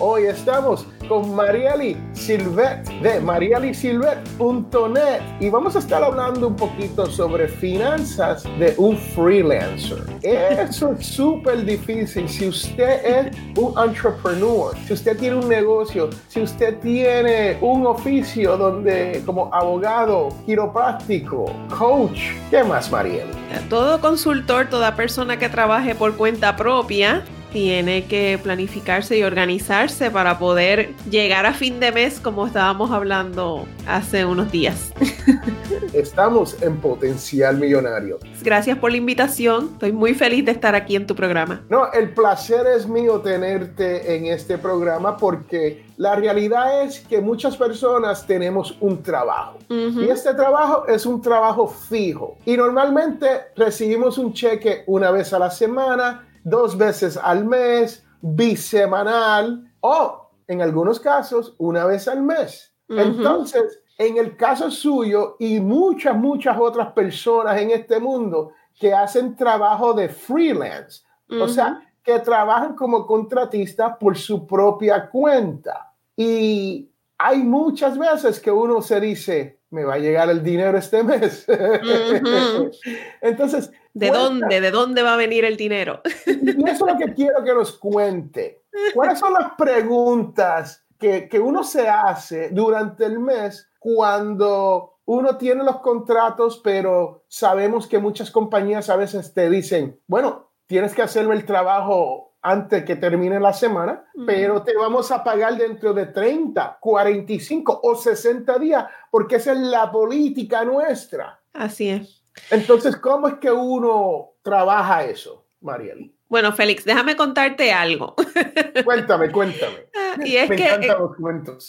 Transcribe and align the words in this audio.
Hoy 0.00 0.26
estamos 0.26 0.86
con 1.08 1.34
Marieli 1.34 1.96
Silvet 2.12 2.86
de 3.02 3.18
marielisilvet.net 3.18 5.20
y 5.40 5.50
vamos 5.50 5.74
a 5.74 5.80
estar 5.80 6.04
hablando 6.04 6.46
un 6.46 6.54
poquito 6.54 7.06
sobre 7.06 7.48
finanzas 7.48 8.44
de 8.60 8.74
un 8.76 8.96
freelancer. 8.96 10.04
Eso 10.22 10.92
es 10.92 11.04
súper 11.04 11.64
difícil. 11.64 12.28
Si 12.28 12.46
usted 12.46 13.04
es 13.04 13.36
un 13.56 13.76
entrepreneur, 13.76 14.72
si 14.86 14.92
usted 14.92 15.18
tiene 15.18 15.34
un 15.34 15.48
negocio, 15.48 16.10
si 16.28 16.42
usted 16.42 16.78
tiene 16.78 17.58
un 17.60 17.84
oficio 17.84 18.56
donde 18.56 19.20
como 19.26 19.52
abogado, 19.52 20.28
quiropráctico, 20.46 21.46
coach, 21.76 22.20
¿qué 22.50 22.62
más, 22.62 22.88
Marieli? 22.92 23.32
Todo 23.68 24.00
consultor, 24.00 24.70
toda 24.70 24.94
persona 24.94 25.40
que 25.40 25.48
trabaje 25.48 25.96
por 25.96 26.16
cuenta 26.16 26.54
propia 26.54 27.24
tiene 27.52 28.06
que 28.06 28.38
planificarse 28.42 29.18
y 29.18 29.22
organizarse 29.22 30.10
para 30.10 30.38
poder 30.38 30.94
llegar 31.10 31.46
a 31.46 31.52
fin 31.52 31.80
de 31.80 31.92
mes 31.92 32.20
como 32.20 32.46
estábamos 32.46 32.90
hablando 32.90 33.66
hace 33.86 34.24
unos 34.24 34.50
días. 34.52 34.92
Estamos 35.92 36.60
en 36.62 36.76
Potencial 36.76 37.56
Millonario. 37.56 38.18
Gracias 38.42 38.78
por 38.78 38.90
la 38.90 38.98
invitación. 38.98 39.70
Estoy 39.72 39.92
muy 39.92 40.14
feliz 40.14 40.44
de 40.44 40.52
estar 40.52 40.74
aquí 40.74 40.96
en 40.96 41.06
tu 41.06 41.14
programa. 41.14 41.62
No, 41.68 41.90
el 41.92 42.10
placer 42.10 42.66
es 42.66 42.86
mío 42.86 43.20
tenerte 43.20 44.16
en 44.16 44.26
este 44.26 44.58
programa 44.58 45.16
porque 45.16 45.84
la 45.96 46.14
realidad 46.14 46.84
es 46.84 47.00
que 47.00 47.20
muchas 47.20 47.56
personas 47.56 48.26
tenemos 48.26 48.76
un 48.80 49.02
trabajo 49.02 49.58
y 49.68 50.08
este 50.08 50.32
trabajo 50.34 50.86
es 50.86 51.04
un 51.04 51.20
trabajo 51.20 51.66
fijo 51.66 52.38
y 52.46 52.56
normalmente 52.56 53.26
recibimos 53.56 54.16
un 54.18 54.32
cheque 54.32 54.84
una 54.86 55.10
vez 55.10 55.32
a 55.32 55.38
la 55.38 55.50
semana 55.50 56.27
dos 56.48 56.76
veces 56.76 57.16
al 57.16 57.44
mes, 57.44 58.04
bisemanal 58.20 59.72
o 59.80 60.30
en 60.46 60.62
algunos 60.62 60.98
casos 61.00 61.54
una 61.58 61.84
vez 61.84 62.08
al 62.08 62.22
mes. 62.22 62.72
Entonces, 62.88 63.82
en 63.98 64.16
el 64.16 64.36
caso 64.36 64.70
suyo 64.70 65.36
y 65.38 65.60
muchas, 65.60 66.16
muchas 66.16 66.56
otras 66.58 66.92
personas 66.92 67.60
en 67.60 67.70
este 67.70 68.00
mundo 68.00 68.52
que 68.78 68.94
hacen 68.94 69.36
trabajo 69.36 69.92
de 69.92 70.08
freelance, 70.08 71.02
o 71.28 71.48
sea, 71.48 71.82
que 72.02 72.18
trabajan 72.20 72.74
como 72.74 73.06
contratistas 73.06 73.96
por 73.98 74.16
su 74.16 74.46
propia 74.46 75.10
cuenta. 75.10 75.92
Y 76.16 76.90
hay 77.18 77.38
muchas 77.42 77.98
veces 77.98 78.40
que 78.40 78.50
uno 78.50 78.80
se 78.80 79.00
dice, 79.00 79.60
me 79.70 79.84
va 79.84 79.94
a 79.94 79.98
llegar 79.98 80.30
el 80.30 80.42
dinero 80.42 80.78
este 80.78 81.02
mes. 81.02 81.46
Entonces, 83.20 83.70
¿de 83.98 84.10
dónde? 84.10 84.60
¿De 84.60 84.70
dónde 84.70 85.02
va 85.02 85.14
a 85.14 85.16
venir 85.16 85.44
el 85.44 85.56
dinero? 85.56 86.02
y 86.26 86.68
eso 86.68 86.86
es 86.86 86.92
lo 86.92 86.98
que 86.98 87.14
quiero 87.14 87.42
que 87.44 87.54
nos 87.54 87.78
cuente. 87.78 88.62
¿Cuáles 88.94 89.18
son 89.18 89.32
las 89.32 89.52
preguntas 89.56 90.84
que, 90.98 91.28
que 91.28 91.38
uno 91.38 91.64
se 91.64 91.88
hace 91.88 92.50
durante 92.50 93.04
el 93.04 93.18
mes 93.18 93.68
cuando 93.78 94.98
uno 95.08 95.38
tiene 95.38 95.64
los 95.64 95.80
contratos, 95.80 96.60
pero 96.62 97.24
sabemos 97.28 97.86
que 97.86 97.98
muchas 97.98 98.30
compañías 98.30 98.90
a 98.90 98.96
veces 98.96 99.32
te 99.32 99.48
dicen, 99.48 99.98
bueno, 100.06 100.50
tienes 100.66 100.94
que 100.94 101.00
hacerme 101.00 101.34
el 101.34 101.46
trabajo 101.46 102.34
antes 102.42 102.84
que 102.84 102.94
termine 102.94 103.40
la 103.40 103.52
semana, 103.52 104.04
pero 104.26 104.62
te 104.62 104.76
vamos 104.76 105.10
a 105.10 105.24
pagar 105.24 105.56
dentro 105.56 105.94
de 105.94 106.06
30, 106.06 106.78
45 106.80 107.80
o 107.82 107.94
60 107.94 108.58
días, 108.58 108.84
porque 109.10 109.36
esa 109.36 109.52
es 109.52 109.58
la 109.58 109.90
política 109.90 110.64
nuestra. 110.64 111.40
Así 111.54 111.88
es. 111.88 112.17
Entonces, 112.50 112.96
¿cómo 112.96 113.28
es 113.28 113.34
que 113.34 113.50
uno 113.50 114.34
trabaja 114.42 115.04
eso, 115.04 115.46
Mariel? 115.60 116.12
Bueno, 116.28 116.52
Félix, 116.52 116.84
déjame 116.84 117.16
contarte 117.16 117.72
algo. 117.72 118.14
Cuéntame, 118.84 119.30
cuéntame. 119.30 119.88
Y 120.24 120.36
es 120.36 120.48
Me 120.48 120.56
que, 120.56 120.64
encantan 120.64 120.98
los 120.98 121.16
cuentos. 121.16 121.68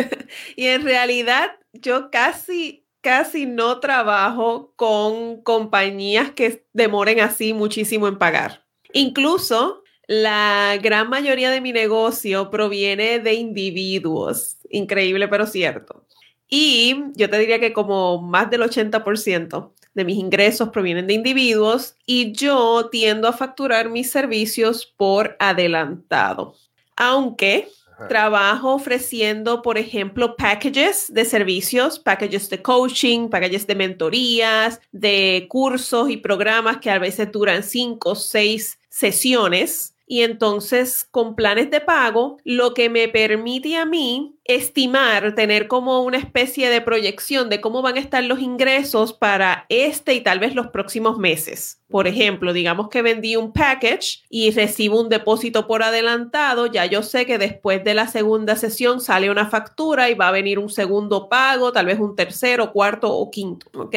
y 0.56 0.66
en 0.66 0.84
realidad 0.84 1.50
yo 1.72 2.10
casi 2.10 2.86
casi 3.00 3.46
no 3.46 3.80
trabajo 3.80 4.72
con 4.76 5.42
compañías 5.42 6.30
que 6.32 6.66
demoren 6.72 7.20
así 7.20 7.54
muchísimo 7.54 8.06
en 8.06 8.18
pagar. 8.18 8.64
Incluso 8.92 9.82
la 10.06 10.78
gran 10.82 11.08
mayoría 11.08 11.50
de 11.50 11.60
mi 11.60 11.72
negocio 11.72 12.50
proviene 12.50 13.18
de 13.18 13.34
individuos, 13.34 14.58
increíble 14.70 15.28
pero 15.28 15.46
cierto. 15.46 16.06
Y 16.48 17.04
yo 17.14 17.28
te 17.28 17.38
diría 17.38 17.60
que 17.60 17.72
como 17.72 18.22
más 18.22 18.50
del 18.50 18.62
80% 18.62 19.72
de 19.98 20.04
mis 20.04 20.16
ingresos 20.16 20.70
provienen 20.70 21.06
de 21.06 21.14
individuos 21.14 21.96
y 22.06 22.32
yo 22.32 22.88
tiendo 22.90 23.28
a 23.28 23.32
facturar 23.32 23.90
mis 23.90 24.10
servicios 24.10 24.86
por 24.96 25.36
adelantado. 25.38 26.54
Aunque 26.96 27.68
trabajo 28.08 28.74
ofreciendo, 28.74 29.60
por 29.60 29.76
ejemplo, 29.76 30.36
packages 30.36 31.12
de 31.12 31.24
servicios, 31.24 31.98
packages 31.98 32.48
de 32.48 32.62
coaching, 32.62 33.28
packages 33.28 33.66
de 33.66 33.74
mentorías, 33.74 34.80
de 34.92 35.46
cursos 35.48 36.08
y 36.08 36.16
programas 36.16 36.78
que 36.78 36.90
a 36.90 36.98
veces 36.98 37.30
duran 37.32 37.64
cinco 37.64 38.10
o 38.10 38.14
seis 38.14 38.78
sesiones 38.88 39.94
y 40.08 40.22
entonces 40.22 41.06
con 41.10 41.36
planes 41.36 41.70
de 41.70 41.82
pago, 41.82 42.38
lo 42.42 42.72
que 42.72 42.88
me 42.88 43.08
permite 43.08 43.76
a 43.76 43.84
mí 43.84 44.36
estimar, 44.44 45.34
tener 45.34 45.68
como 45.68 46.00
una 46.00 46.16
especie 46.16 46.70
de 46.70 46.80
proyección 46.80 47.50
de 47.50 47.60
cómo 47.60 47.82
van 47.82 47.96
a 47.96 48.00
estar 48.00 48.24
los 48.24 48.40
ingresos 48.40 49.12
para 49.12 49.66
este 49.68 50.14
y 50.14 50.22
tal 50.22 50.38
vez 50.38 50.54
los 50.54 50.68
próximos 50.68 51.18
meses. 51.18 51.82
Por 51.90 52.06
ejemplo, 52.06 52.54
digamos 52.54 52.88
que 52.88 53.02
vendí 53.02 53.36
un 53.36 53.52
package 53.52 54.24
y 54.30 54.50
recibo 54.50 54.98
un 54.98 55.10
depósito 55.10 55.66
por 55.66 55.82
adelantado, 55.82 56.66
ya 56.66 56.86
yo 56.86 57.02
sé 57.02 57.26
que 57.26 57.36
después 57.36 57.84
de 57.84 57.92
la 57.92 58.08
segunda 58.08 58.56
sesión 58.56 59.02
sale 59.02 59.30
una 59.30 59.50
factura 59.50 60.08
y 60.08 60.14
va 60.14 60.28
a 60.28 60.32
venir 60.32 60.58
un 60.58 60.70
segundo 60.70 61.28
pago, 61.28 61.70
tal 61.70 61.84
vez 61.84 61.98
un 62.00 62.16
tercero, 62.16 62.72
cuarto 62.72 63.12
o 63.12 63.30
quinto, 63.30 63.66
¿ok? 63.74 63.96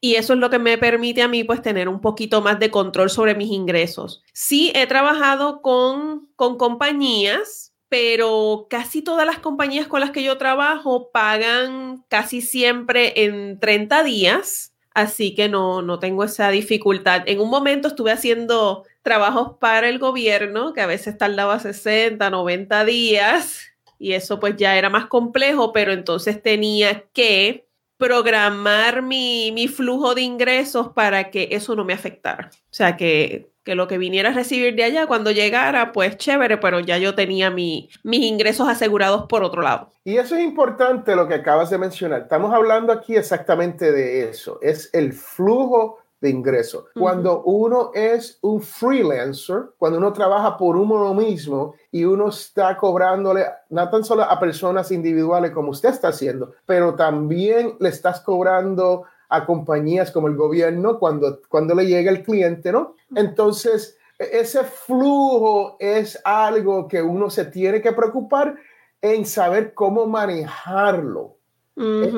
Y 0.00 0.14
eso 0.14 0.34
es 0.34 0.38
lo 0.38 0.50
que 0.50 0.58
me 0.58 0.78
permite 0.78 1.22
a 1.22 1.28
mí 1.28 1.44
pues 1.44 1.62
tener 1.62 1.88
un 1.88 2.00
poquito 2.00 2.40
más 2.40 2.58
de 2.58 2.70
control 2.70 3.10
sobre 3.10 3.34
mis 3.34 3.50
ingresos. 3.50 4.22
Sí, 4.32 4.72
he 4.74 4.86
trabajado 4.86 5.60
con, 5.60 6.28
con 6.36 6.56
compañías, 6.56 7.72
pero 7.88 8.66
casi 8.70 9.02
todas 9.02 9.26
las 9.26 9.38
compañías 9.38 9.88
con 9.88 10.00
las 10.00 10.10
que 10.10 10.22
yo 10.22 10.38
trabajo 10.38 11.10
pagan 11.10 12.04
casi 12.08 12.40
siempre 12.40 13.24
en 13.24 13.58
30 13.58 14.04
días, 14.04 14.72
así 14.94 15.34
que 15.34 15.48
no, 15.48 15.82
no 15.82 15.98
tengo 15.98 16.24
esa 16.24 16.50
dificultad. 16.50 17.22
En 17.26 17.40
un 17.40 17.50
momento 17.50 17.88
estuve 17.88 18.12
haciendo 18.12 18.84
trabajos 19.02 19.56
para 19.58 19.88
el 19.88 19.98
gobierno, 19.98 20.74
que 20.74 20.80
a 20.80 20.86
veces 20.86 21.18
tardaba 21.18 21.58
60, 21.58 22.30
90 22.30 22.84
días, 22.84 23.62
y 23.98 24.12
eso 24.12 24.38
pues 24.38 24.56
ya 24.56 24.76
era 24.76 24.90
más 24.90 25.06
complejo, 25.06 25.72
pero 25.72 25.92
entonces 25.92 26.40
tenía 26.40 27.04
que 27.12 27.67
programar 27.98 29.02
mi, 29.02 29.50
mi, 29.52 29.68
flujo 29.68 30.14
de 30.14 30.22
ingresos 30.22 30.88
para 30.94 31.30
que 31.30 31.48
eso 31.50 31.74
no 31.74 31.84
me 31.84 31.92
afectara. 31.92 32.48
O 32.52 32.74
sea, 32.74 32.96
que, 32.96 33.50
que, 33.64 33.74
lo 33.74 33.88
que 33.88 33.98
viniera 33.98 34.30
a 34.30 34.32
recibir 34.32 34.76
de 34.76 34.84
allá 34.84 35.06
cuando 35.06 35.32
llegara, 35.32 35.92
pues 35.92 36.16
chévere, 36.16 36.56
pero 36.58 36.80
ya 36.80 36.96
yo 36.96 37.14
tenía 37.14 37.50
mi, 37.50 37.90
mis 38.04 38.20
ingresos 38.20 38.68
asegurados 38.68 39.26
por 39.28 39.42
otro 39.42 39.62
lado. 39.62 39.90
Y 40.04 40.16
eso 40.16 40.36
es 40.36 40.44
importante 40.44 41.16
lo 41.16 41.26
que 41.26 41.34
acabas 41.34 41.70
de 41.70 41.78
mencionar. 41.78 42.22
Estamos 42.22 42.54
hablando 42.54 42.92
aquí 42.92 43.16
exactamente 43.16 43.90
de 43.90 44.30
eso. 44.30 44.58
Es 44.62 44.90
el 44.94 45.12
flujo 45.12 45.98
de 46.20 46.30
ingresos. 46.30 46.84
Cuando 46.98 47.42
uno 47.44 47.90
es 47.94 48.38
un 48.42 48.60
freelancer, 48.60 49.70
cuando 49.78 49.98
uno 49.98 50.12
trabaja 50.12 50.56
por 50.56 50.76
uno 50.76 51.14
mismo 51.14 51.74
y 51.92 52.04
uno 52.04 52.28
está 52.28 52.76
cobrándole 52.76 53.46
no 53.70 53.88
tan 53.88 54.04
solo 54.04 54.24
a 54.24 54.40
personas 54.40 54.90
individuales 54.90 55.52
como 55.52 55.70
usted 55.70 55.90
está 55.90 56.08
haciendo, 56.08 56.52
pero 56.66 56.94
también 56.94 57.76
le 57.78 57.88
estás 57.88 58.20
cobrando 58.20 59.04
a 59.28 59.44
compañías 59.44 60.10
como 60.10 60.28
el 60.28 60.36
gobierno 60.36 60.98
cuando, 60.98 61.40
cuando 61.48 61.74
le 61.74 61.86
llega 61.86 62.10
el 62.10 62.22
cliente, 62.22 62.72
¿no? 62.72 62.94
Entonces, 63.14 63.98
e, 64.18 64.40
ese 64.40 64.64
flujo 64.64 65.76
es 65.78 66.20
algo 66.24 66.88
que 66.88 67.02
uno 67.02 67.30
se 67.30 67.44
tiene 67.44 67.80
que 67.80 67.92
preocupar 67.92 68.56
en 69.00 69.26
saber 69.26 69.74
cómo 69.74 70.06
manejarlo. 70.06 71.37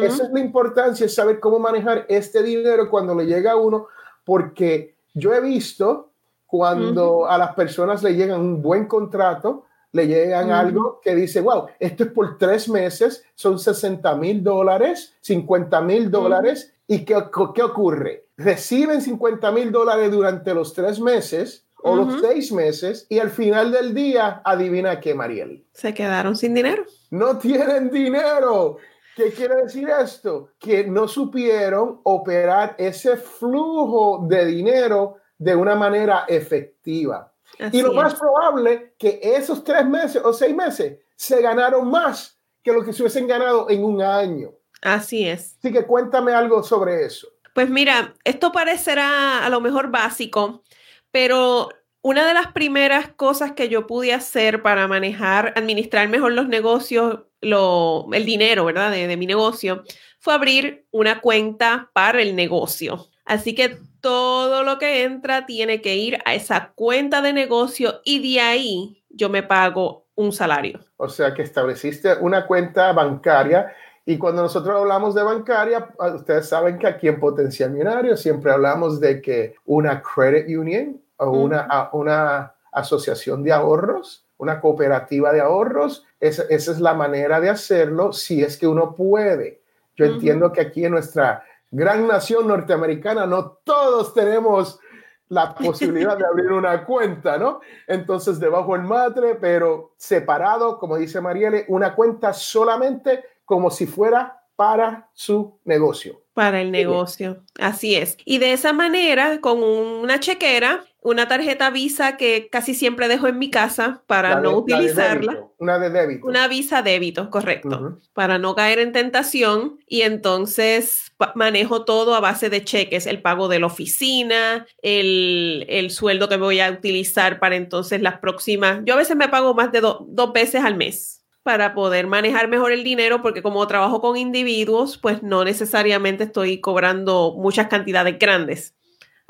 Esa 0.03 0.25
es 0.25 0.31
la 0.33 0.41
importancia, 0.41 1.07
es 1.07 1.15
saber 1.15 1.39
cómo 1.41 1.59
manejar 1.59 2.07
este 2.09 2.43
dinero 2.43 2.89
cuando 2.89 3.15
le 3.15 3.27
llega 3.27 3.53
a 3.53 3.57
uno, 3.57 3.87
porque 4.25 4.95
yo 5.15 5.35
he 5.35 5.41
visto 5.41 6.11
cuando 6.47 7.27
a 7.27 7.39
las 7.39 7.55
personas 7.55 8.03
le 8.03 8.15
llegan 8.15 8.41
un 8.41 8.61
buen 8.63 8.87
contrato, 8.87 9.67
le 9.93 10.07
llegan 10.07 10.51
algo 10.51 11.01
que 11.03 11.15
dice, 11.15 11.41
wow, 11.41 11.67
esto 11.79 12.05
es 12.05 12.11
por 12.11 12.39
tres 12.39 12.69
meses, 12.69 13.25
son 13.35 13.59
60 13.59 14.15
mil 14.17 14.43
dólares, 14.43 15.15
50 15.21 15.81
mil 15.83 16.11
dólares. 16.11 16.73
¿Y 16.87 17.05
qué, 17.05 17.17
qué 17.55 17.63
ocurre? 17.63 18.27
Reciben 18.37 19.01
50 19.01 19.53
mil 19.53 19.71
dólares 19.71 20.11
durante 20.11 20.55
los 20.55 20.75
tres 20.75 21.01
meses 21.01 21.65
o 21.83 21.97
los 21.97 22.21
seis 22.21 22.53
meses 22.53 23.07
y 23.09 23.19
al 23.19 23.31
final 23.31 23.73
del 23.73 23.95
día, 23.95 24.43
adivina 24.45 25.01
qué, 25.01 25.15
Mariel. 25.15 25.65
Se 25.73 25.95
quedaron 25.95 26.37
sin 26.37 26.55
dinero. 26.55 26.85
No 27.11 27.39
tienen 27.39 27.91
dinero. 27.91 28.79
¿Qué 29.17 29.31
quiere 29.33 29.57
decir 29.63 29.89
esto? 29.89 30.51
Que 30.59 30.85
no 30.85 31.09
supieron 31.09 32.01
operar 32.05 32.75
ese 32.79 33.17
flujo 33.17 34.27
de 34.29 34.47
dinero 34.47 35.17
de 35.39 35.55
una 35.57 35.75
manera 35.75 36.25
efectiva. 36.29 37.33
y 37.73 37.83
lo 37.83 37.93
más 37.93 38.15
probable 38.15 38.95
que 38.99 39.21
esos 39.23 39.65
tres 39.65 39.85
meses 39.87 40.23
o 40.25 40.33
seis 40.33 40.55
meses 40.55 40.99
se 41.17 41.43
ganaron 41.43 41.91
más 41.91 42.39
que 42.63 42.73
lo 42.73 42.85
que 42.85 42.93
se 42.93 43.03
hubiesen 43.03 43.27
ganado 43.27 43.69
en 43.69 43.85
un 43.85 44.01
año. 44.03 44.53
Así 44.83 45.27
es. 45.27 45.57
Así 45.59 45.73
que 45.73 45.85
cuéntame 45.85 46.33
algo 46.33 46.63
sobre 46.63 47.05
eso. 47.05 47.29
Pues 47.55 47.69
mira, 47.69 48.15
esto 48.25 48.53
parecerá 48.53 49.45
a 49.45 49.49
lo 49.51 49.61
mejor 49.61 49.91
básico, 49.91 50.63
pero 51.11 51.69
una 52.03 52.27
de 52.27 52.35
las 52.35 52.53
primeras 52.53 53.09
cosas 53.09 53.53
que 53.53 53.69
yo 53.69 53.87
pude 53.87 54.15
hacer 54.15 54.63
para 54.63 54.89
manejar, 54.89 55.53
administrar 55.57 56.09
mejor 56.09 56.33
los 56.33 56.49
negocios, 56.49 57.21
lo, 57.41 58.09
el 58.13 58.25
dinero, 58.25 58.65
¿verdad? 58.65 58.91
De, 58.91 59.07
de 59.07 59.17
mi 59.17 59.27
negocio, 59.27 59.85
fue 60.19 60.35
abrir 60.35 60.87
una 60.91 61.21
cuenta 61.21 61.91
para 61.93 62.21
el 62.21 62.37
negocio. 62.37 63.09
Así 63.25 63.55
que 63.55 63.79
todo 64.01 64.63
lo 64.63 64.79
que 64.79 65.05
entra 65.05 65.47
tiene 65.47 65.81
que 65.81 65.97
ir 65.97 66.19
a 66.25 66.35
esa 66.35 66.73
cuenta 66.75 67.23
de 67.23 67.33
negocio 67.33 68.01
y 68.05 68.35
de 68.35 68.41
ahí 68.41 69.05
yo 69.09 69.29
me 69.29 69.43
pago 69.43 70.07
un 70.15 70.33
salario. 70.33 70.81
O 70.97 71.09
sea 71.09 71.35
que 71.35 71.43
estableciste 71.43 72.15
una 72.21 72.47
cuenta 72.47 72.93
bancaria 72.93 73.73
y 74.05 74.19
cuando 74.19 74.43
nosotros 74.43 74.77
hablamos 74.77 75.15
de 75.15 75.23
bancaria, 75.23 75.89
ah, 75.99 76.15
ustedes 76.15 76.49
saben 76.49 76.79
que 76.79 76.87
aquí 76.87 77.09
en 77.09 77.21
Potencial 77.21 77.71
Millonario 77.71 78.17
siempre 78.17 78.51
hablamos 78.51 79.01
de 79.01 79.21
que 79.21 79.55
una 79.65 80.03
credit 80.03 80.49
union 80.57 81.01
o 81.17 81.31
una, 81.31 81.91
una 81.93 82.55
asociación 82.73 83.43
de 83.43 83.53
ahorros, 83.53 84.25
una 84.41 84.59
cooperativa 84.59 85.33
de 85.33 85.41
ahorros, 85.43 86.07
esa, 86.19 86.45
esa, 86.49 86.73
es 86.73 86.81
la 86.81 86.95
manera 86.95 87.41
de 87.41 87.51
hacerlo 87.51 88.13
si 88.13 88.43
es 88.43 88.57
que 88.57 88.67
uno 88.67 88.95
puede. 88.95 89.61
Yo 89.97 90.07
entiendo 90.07 90.51
que 90.51 90.63
aquí 90.63 90.87
en 90.87 90.93
nuestra 90.93 91.45
gran 91.71 92.09
nación 92.09 92.49
norteamericana 92.49 93.27
no 93.27 93.59
todos 93.65 94.15
tenemos 94.15 94.81
la 95.29 95.55
posibilidad 95.55 96.17
de 96.17 96.25
abrir 96.25 96.53
una 96.53 96.87
cuenta, 96.87 97.37
¿no? 97.37 97.61
Entonces, 97.87 98.41
debajo 98.41 98.75
el 98.75 98.83
matre, 98.83 99.35
pero 99.35 99.93
separado, 99.99 100.79
como 100.79 100.97
dice 100.97 101.21
Marielle, 101.21 101.67
una 101.69 101.95
cuenta 101.95 102.33
solamente 102.33 103.23
como 103.45 103.71
si 103.71 103.87
fuera 103.87 104.43
para 104.57 105.11
su 105.13 105.59
negocio. 105.67 106.23
Para 106.33 106.63
el 106.63 106.71
negocio, 106.71 107.45
así 107.59 107.95
es. 107.95 108.17
Y 108.25 108.39
de 108.39 108.55
esa 108.55 108.73
manera, 108.73 109.39
con 109.43 109.63
una 109.63 110.19
chequera, 110.19 110.83
una 111.03 111.29
tarjeta 111.29 111.71
Visa 111.71 112.17
que 112.17 112.49
casi 112.51 112.75
siempre 112.75 113.09
dejo 113.09 113.27
en 113.27 113.39
mi 113.39 113.51
casa 113.51 114.03
para 114.07 114.41
no 114.41 114.59
utilizarla. 114.59 115.47
una 115.59 115.79
de 115.79 115.91
débito. 115.91 116.27
Una 116.27 116.49
Visa 116.49 116.83
débito, 116.83 117.31
correcto. 117.31 117.99
Para 118.13 118.39
no 118.39 118.55
caer 118.55 118.79
en 118.79 118.93
tentación. 118.93 119.79
Y 119.87 120.03
entonces 120.03 121.13
manejo 121.35 121.85
todo 121.85 122.15
a 122.15 122.21
base 122.21 122.51
de 122.51 122.65
cheques, 122.65 123.07
el 123.07 123.23
pago 123.23 123.49
de 123.49 123.61
la 123.61 123.67
oficina, 123.67 124.67
el, 124.83 125.67
el 125.69 125.91
sueldo 125.91 126.29
que 126.29 126.37
voy 126.37 126.61
a 126.61 126.71
utilizar 126.71 127.41
para 127.41 127.57
entonces 127.57 128.03
las 128.03 128.19
próximas. 128.19 128.81
Yo 128.85 128.95
a 128.95 128.99
veces 128.99 129.17
me 129.17 129.29
pago 129.29 129.55
más 129.55 129.73
de 129.73 129.81
dos 129.81 130.33
veces 130.33 130.65
al 130.65 130.77
mes 130.77 131.21
para 131.43 131.75
poder 131.75 132.07
manejar 132.07 132.49
mejor 132.49 132.71
el 132.73 132.85
dinero, 132.85 133.23
porque 133.23 133.43
como 133.43 133.67
trabajo 133.67 134.01
con 134.01 134.17
individuos, 134.17 134.99
pues 134.99 135.23
no 135.23 135.45
necesariamente 135.45 136.25
estoy 136.25 136.61
cobrando 136.61 137.35
muchas 137.37 137.69
cantidades 137.69 138.19
grandes. 138.19 138.75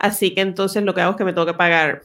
Así 0.01 0.35
que 0.35 0.41
entonces 0.41 0.83
lo 0.83 0.95
que 0.95 1.03
hago 1.03 1.13
es 1.13 1.17
que 1.19 1.25
me 1.25 1.35
tengo 1.35 1.47
que 1.47 1.55
pagar 1.55 2.03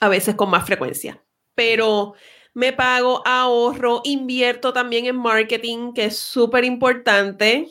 a 0.00 0.08
veces 0.08 0.34
con 0.34 0.50
más 0.50 0.66
frecuencia. 0.66 1.22
Pero 1.54 2.14
me 2.54 2.72
pago, 2.72 3.22
ahorro, 3.24 4.00
invierto 4.02 4.72
también 4.72 5.06
en 5.06 5.16
marketing, 5.16 5.92
que 5.92 6.06
es 6.06 6.18
súper 6.18 6.64
importante 6.64 7.68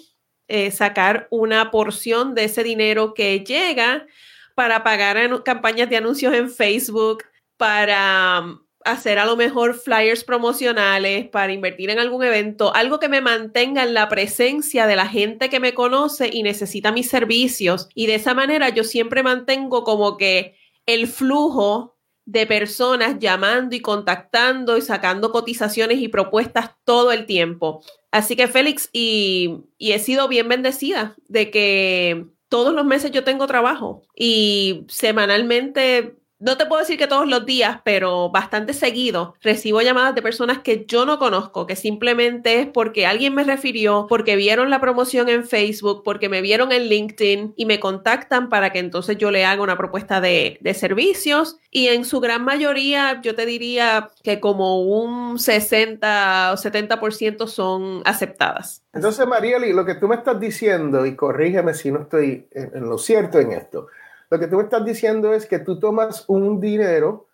eh, 0.47 0.71
sacar 0.71 1.27
una 1.29 1.71
porción 1.71 2.35
de 2.35 2.45
ese 2.45 2.63
dinero 2.63 3.13
que 3.13 3.43
llega 3.43 4.07
para 4.55 4.81
pagar 4.81 5.43
campañas 5.43 5.89
de 5.89 5.97
anuncios 5.97 6.33
en 6.33 6.49
Facebook, 6.49 7.25
para 7.57 8.45
hacer 8.85 9.19
a 9.19 9.25
lo 9.25 9.35
mejor 9.35 9.75
flyers 9.75 10.23
promocionales, 10.23 11.27
para 11.29 11.51
invertir 11.51 11.89
en 11.89 11.99
algún 11.99 12.23
evento, 12.23 12.73
algo 12.73 12.99
que 12.99 13.09
me 13.09 13.21
mantenga 13.21 13.83
en 13.83 13.93
la 13.93 14.09
presencia 14.09 14.87
de 14.87 14.95
la 14.95 15.07
gente 15.07 15.49
que 15.49 15.59
me 15.59 15.73
conoce 15.73 16.29
y 16.31 16.43
necesita 16.43 16.91
mis 16.91 17.09
servicios. 17.09 17.89
Y 17.93 18.07
de 18.07 18.15
esa 18.15 18.33
manera 18.33 18.69
yo 18.69 18.83
siempre 18.83 19.23
mantengo 19.23 19.83
como 19.83 20.17
que 20.17 20.55
el 20.85 21.07
flujo 21.07 21.97
de 22.25 22.45
personas 22.45 23.17
llamando 23.19 23.75
y 23.75 23.79
contactando 23.79 24.77
y 24.77 24.81
sacando 24.81 25.31
cotizaciones 25.31 25.99
y 25.99 26.09
propuestas 26.09 26.71
todo 26.83 27.11
el 27.11 27.25
tiempo. 27.25 27.83
Así 28.11 28.35
que 28.35 28.47
Félix, 28.47 28.89
y, 28.93 29.63
y 29.77 29.93
he 29.93 29.99
sido 29.99 30.27
bien 30.27 30.47
bendecida 30.47 31.15
de 31.27 31.49
que 31.49 32.27
todos 32.47 32.73
los 32.73 32.85
meses 32.85 33.11
yo 33.11 33.23
tengo 33.23 33.47
trabajo 33.47 34.03
y 34.15 34.85
semanalmente 34.89 36.18
no 36.39 36.57
te 36.57 36.65
puedo 36.65 36.79
decir 36.79 36.97
que 36.97 37.07
todos 37.07 37.27
los 37.27 37.45
días, 37.45 37.81
pero 37.83 38.29
bastante 38.29 38.73
seguido 38.73 39.35
recibo 39.41 39.81
llamadas 39.81 40.15
de 40.15 40.21
personas 40.21 40.59
que 40.59 40.85
yo 40.87 41.05
no 41.05 41.19
conozco, 41.19 41.67
que 41.67 41.75
simplemente 41.75 42.61
es 42.61 42.67
porque 42.67 43.05
alguien 43.05 43.35
me 43.35 43.43
refirió, 43.43 44.05
porque 44.07 44.37
vieron 44.37 44.69
la 44.69 44.79
promoción 44.79 45.27
en 45.27 45.45
Facebook, 45.45 46.01
porque 46.03 46.29
me 46.29 46.41
vieron 46.41 46.71
en 46.71 46.83
LinkedIn 46.83 47.53
y 47.57 47.65
me 47.65 47.79
contactan 47.81 48.47
para 48.47 48.71
que 48.71 48.79
entonces 48.79 49.17
yo 49.17 49.31
le 49.31 49.45
haga 49.45 49.61
una 49.61 49.77
propuesta 49.77 50.21
de, 50.21 50.57
servicios. 50.69 51.57
Y 51.71 51.87
en 51.87 52.05
su 52.05 52.19
gran 52.19 52.45
mayoría, 52.45 53.21
yo 53.21 53.35
te 53.35 53.45
diría 53.45 54.09
que 54.23 54.39
como 54.39 54.81
un 54.83 55.39
60 55.39 56.51
o 56.53 56.55
70% 56.55 57.47
son 57.47 58.01
aceptadas. 58.05 58.83
Entonces, 58.93 59.27
Marieli, 59.27 59.73
lo 59.73 59.85
que 59.85 59.95
tú 59.95 60.07
me 60.07 60.15
estás 60.15 60.39
diciendo, 60.39 61.05
y 61.05 61.15
corrígeme 61.15 61.73
si 61.73 61.91
no 61.91 62.01
estoy 62.01 62.47
en 62.53 62.87
lo 62.87 62.97
cierto 62.97 63.39
en 63.39 63.51
esto, 63.51 63.87
lo 64.29 64.39
que 64.39 64.47
tú 64.47 64.57
me 64.57 64.63
estás 64.63 64.85
diciendo 64.85 65.33
es 65.33 65.45
que 65.45 65.59
tú 65.59 65.79
tomas 65.79 66.25
un 66.27 66.59
dinero 66.59 67.27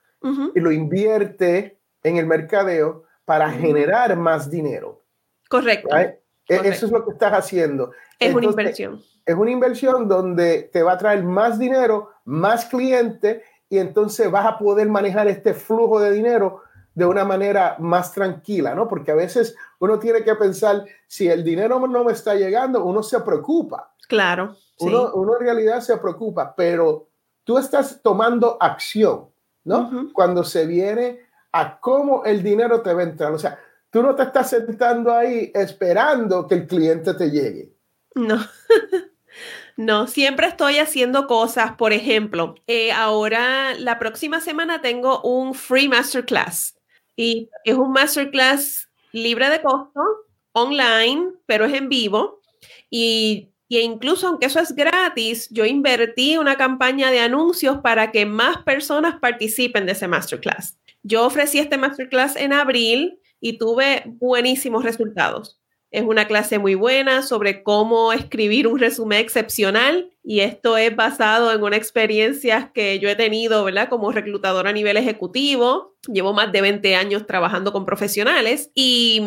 y 0.56 0.60
lo 0.60 0.72
invierte 0.72 1.78
en 2.02 2.18
el 2.18 2.26
mercadeo 2.26 3.04
para 3.26 3.52
generar 3.52 4.16
más 4.16 4.50
dinero. 4.50 5.04
E, 5.44 5.50
Correcto. 5.50 5.90
Eso 6.48 6.86
es 6.88 6.92
lo 6.92 7.06
que 7.06 7.12
estás 7.12 7.34
haciendo. 7.34 7.92
Es 8.20 8.34
una 8.34 8.46
inversión. 8.46 9.02
Es 9.26 9.36
una 9.36 9.52
inversión 9.52 10.08
donde 10.08 10.70
te 10.74 10.82
va 10.84 10.94
a 10.94 10.98
traer 10.98 11.24
más 11.24 11.60
dinero, 11.60 12.12
más 12.26 12.66
cliente 12.66 13.44
y 13.70 13.78
entonces 13.78 14.30
vas 14.32 14.46
a 14.46 14.58
poder 14.58 14.88
manejar 14.88 15.28
este 15.28 15.54
flujo 15.54 16.00
de 16.00 16.12
dinero 16.12 16.62
de 16.94 17.06
una 17.06 17.26
manera 17.26 17.76
más 17.80 18.14
tranquila, 18.14 18.74
¿no? 18.74 18.88
Porque 18.88 19.12
a 19.12 19.16
veces 19.16 19.56
uno 19.80 20.00
tiene 20.00 20.24
que 20.24 20.34
pensar, 20.36 20.86
si 21.08 21.28
el 21.28 21.44
dinero 21.44 21.86
no 21.88 22.04
me 22.04 22.14
está 22.14 22.36
llegando, 22.36 22.84
uno 22.86 23.04
se 23.04 23.20
preocupa. 23.20 23.94
Claro. 24.08 24.56
Uno, 24.80 25.12
uno, 25.14 25.34
en 25.40 25.46
realidad 25.46 25.82
se 25.82 25.98
preocupa, 25.98 26.54
pero 26.56 27.08
tú 27.44 27.58
estás 27.58 28.02
tomando 28.02 28.58
acción, 28.60 29.30
¿no? 29.64 30.10
Cuando 30.14 30.44
se 30.44 30.66
viene 30.66 31.22
a 31.52 31.80
cómo 31.80 32.26
el 32.26 32.44
dinero 32.44 32.82
te 32.82 32.94
va 32.94 33.02
a 33.02 33.06
entrar. 33.06 33.32
O 33.32 33.40
sea, 33.40 33.58
tú 33.90 34.04
no 34.04 34.14
te 34.16 34.24
estás 34.24 34.50
sentando 34.50 35.14
ahí 35.14 35.52
esperando 35.54 36.46
que 36.48 36.56
el 36.56 36.68
cliente 36.68 37.14
te 37.14 37.32
llegue. 37.32 37.74
No. 38.16 38.38
No, 39.78 40.08
siempre 40.08 40.48
estoy 40.48 40.78
haciendo 40.78 41.28
cosas. 41.28 41.74
Por 41.74 41.92
ejemplo, 41.92 42.56
eh, 42.66 42.94
ahora 42.94 43.74
la 43.78 44.00
próxima 44.00 44.40
semana 44.40 44.82
tengo 44.82 45.22
un 45.22 45.54
free 45.54 45.90
masterclass 45.90 46.78
y 47.18 47.50
es 47.66 47.76
un 47.76 47.92
masterclass 47.92 48.90
libre 49.12 49.50
de 49.50 49.62
costo, 49.62 50.02
online, 50.54 51.34
pero 51.46 51.66
es 51.66 51.74
en 51.74 51.90
vivo. 51.90 52.40
Y 52.90 53.52
y 53.68 53.80
incluso 53.80 54.28
aunque 54.28 54.46
eso 54.46 54.60
es 54.60 54.76
gratis, 54.76 55.50
yo 55.50 55.66
invertí 55.66 56.38
una 56.38 56.56
campaña 56.56 57.12
de 57.12 57.20
anuncios 57.20 57.80
para 57.80 58.12
que 58.12 58.26
más 58.26 58.58
personas 58.64 59.20
participen 59.20 59.86
de 59.86 59.94
ese 59.94 60.08
masterclass. 60.08 60.78
Yo 61.04 61.26
ofrecí 61.26 61.60
este 61.60 61.78
masterclass 61.78 62.36
en 62.36 62.54
abril 62.54 63.20
y 63.40 63.58
tuve 63.58 64.04
buenísimos 64.06 64.84
resultados. 64.84 65.60
Es 65.96 66.04
una 66.04 66.28
clase 66.28 66.60
muy 66.60 66.76
buena 66.76 67.22
sobre 67.22 67.64
cómo 67.64 68.12
escribir 68.12 68.68
un 68.68 68.80
resumen 68.80 69.18
excepcional 69.20 70.12
y 70.26 70.42
esto 70.42 70.76
es 70.76 70.94
basado 70.94 71.54
en 71.54 71.64
una 71.64 71.78
experiencia 71.78 72.72
que 72.74 73.00
yo 73.00 73.08
he 73.08 73.16
tenido, 73.16 73.64
¿verdad? 73.64 73.88
Como 73.88 74.12
reclutador 74.12 74.68
a 74.68 74.74
nivel 74.74 74.98
ejecutivo. 74.98 75.96
Llevo 76.12 76.34
más 76.34 76.52
de 76.52 76.60
20 76.60 76.98
años 76.98 77.26
trabajando 77.26 77.72
con 77.72 77.86
profesionales 77.86 78.72
y, 78.76 79.22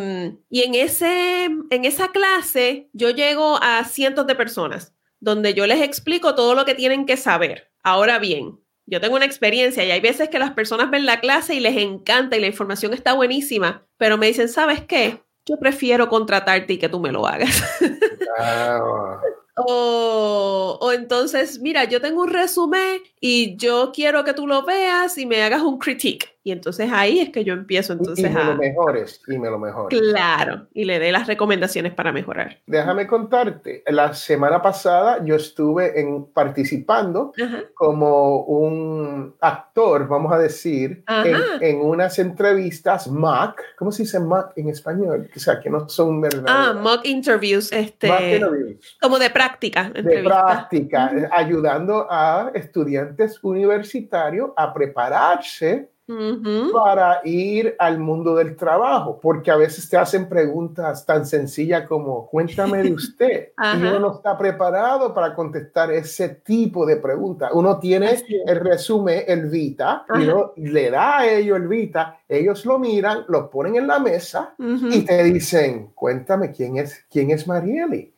y 0.51 0.63
en, 0.63 0.75
ese, 0.75 1.45
en 1.45 1.85
esa 1.87 2.13
clase 2.13 2.91
yo 2.93 3.09
llego 3.09 3.59
a 3.63 3.83
cientos 3.85 4.27
de 4.27 4.35
personas 4.35 4.95
donde 5.21 5.55
yo 5.55 5.67
les 5.67 5.81
explico 5.81 6.35
todo 6.35 6.55
lo 6.55 6.67
que 6.67 6.75
tienen 6.75 7.07
que 7.07 7.17
saber. 7.17 7.71
Ahora 7.83 8.19
bien, 8.19 8.61
yo 8.85 9.01
tengo 9.01 9.17
una 9.17 9.25
experiencia 9.25 9.87
y 9.87 9.91
hay 9.91 10.01
veces 10.01 10.29
que 10.29 10.39
las 10.39 10.51
personas 10.51 10.91
ven 10.91 11.07
la 11.07 11.21
clase 11.21 11.55
y 11.55 11.61
les 11.61 11.79
encanta 11.79 12.37
y 12.37 12.41
la 12.41 12.47
información 12.47 12.93
está 12.93 13.15
buenísima, 13.15 13.87
pero 13.97 14.19
me 14.19 14.27
dicen, 14.27 14.51
¿sabes 14.51 14.83
qué? 14.83 15.23
Yo 15.49 15.59
prefiero 15.59 16.09
contratarte 16.09 16.75
y 16.75 16.79
que 16.79 16.89
tú 16.89 17.01
me 17.01 17.13
lo 17.13 17.27
hagas. 17.27 17.63
O, 19.61 20.79
o, 20.81 20.93
entonces, 20.93 21.59
mira, 21.59 21.83
yo 21.83 22.01
tengo 22.01 22.23
un 22.23 22.31
resumen 22.31 23.01
y 23.21 23.57
yo 23.57 23.91
quiero 23.93 24.23
que 24.23 24.33
tú 24.33 24.47
lo 24.47 24.63
veas 24.63 25.19
y 25.19 25.27
me 25.27 25.43
hagas 25.43 25.63
un 25.63 25.79
critique. 25.79 26.38
Y 26.45 26.53
entonces 26.53 26.91
ahí 26.93 27.19
es 27.19 27.31
que 27.31 27.45
yo 27.45 27.53
empiezo 27.53 27.93
entonces 27.93 28.25
y 28.25 28.35
me 28.35 28.41
a... 28.41 28.45
lo 28.45 28.57
mejores, 28.57 29.21
y 29.27 29.39
me 29.39 29.51
lo 29.51 29.59
mejores. 29.59 30.01
Claro, 30.01 30.69
y 30.73 30.85
le 30.85 30.99
dé 30.99 31.13
las 31.13 31.27
recomendaciones 31.27 31.93
para 31.93 32.13
mejorar. 32.13 32.59
Déjame 32.67 33.07
contarte, 33.07 33.83
la 33.89 34.15
semana 34.15 34.63
pasada 34.63 35.23
yo 35.25 35.35
estuve 35.35 36.01
en, 36.01 36.27
participando 36.27 37.33
Ajá. 37.43 37.65
como 37.75 38.45
un 38.45 39.35
actor, 39.41 40.07
vamos 40.07 40.33
a 40.33 40.39
decir, 40.39 41.03
en, 41.09 41.37
en, 41.61 41.81
unas 41.81 42.19
entrevistas 42.19 43.09
mock, 43.09 43.61
¿cómo 43.77 43.91
se 43.91 44.05
dice 44.05 44.21
mock 44.21 44.53
en 44.57 44.69
español? 44.69 45.29
O 45.35 45.39
sea, 45.39 45.61
que 45.61 45.69
no 45.69 45.89
son 45.89 46.21
verdaderas. 46.21 46.69
Ah, 46.69 46.73
mock 46.73 47.05
interviews, 47.05 47.73
este, 47.73 48.09
mock 48.09 48.21
interviews. 48.21 48.97
como 49.01 49.19
de 49.19 49.31
práctica. 49.31 49.91
De 49.91 50.23
práctica, 50.23 51.11
-huh. 51.13 51.29
ayudando 51.33 52.07
a 52.09 52.51
estudiantes 52.55 53.43
universitarios 53.43 54.51
a 54.57 54.73
prepararse 54.73 55.91
Uh 56.09 56.41
-huh. 56.41 56.73
para 56.73 57.21
ir 57.23 57.77
al 57.79 57.99
mundo 57.99 58.35
del 58.35 58.57
trabajo, 58.57 59.21
porque 59.21 59.51
a 59.51 59.57
veces 59.57 59.91
te 59.91 59.99
hacen 59.99 60.27
preguntas 60.27 61.05
tan 61.05 61.27
sencillas 61.27 61.87
como 61.87 62.27
cuéntame 62.29 62.83
de 62.83 62.93
usted 62.95 63.49
y 63.75 63.77
uno 63.77 63.99
no 63.99 64.13
está 64.15 64.39
preparado 64.39 65.13
para 65.13 65.35
contestar 65.35 65.93
ese 65.93 66.31
tipo 66.31 66.87
de 66.87 66.97
preguntas. 66.97 67.51
Uno 67.53 67.79
tiene 67.79 68.17
el 68.47 68.61
resumen, 68.61 69.23
el 69.27 69.51
Vita, 69.51 70.07
Ajá. 70.09 70.19
y 70.19 70.25
uno 70.29 70.55
le 70.57 70.91
da 70.91 71.19
a 71.19 71.31
ellos 71.31 71.59
el 71.59 71.69
Vita, 71.69 72.19
ellos 72.27 72.65
lo 72.65 72.79
miran, 72.79 73.25
lo 73.29 73.51
ponen 73.51 73.77
en 73.77 73.87
la 73.87 73.99
mesa 73.99 74.55
uh 74.59 74.65
-huh. 74.65 74.95
y 74.95 75.05
te 75.05 75.23
dicen, 75.25 75.91
cuéntame 75.95 76.53
quién 76.53 76.79
es, 76.79 77.05
quién 77.11 77.31
es 77.33 77.47
Marieli. 77.47 78.15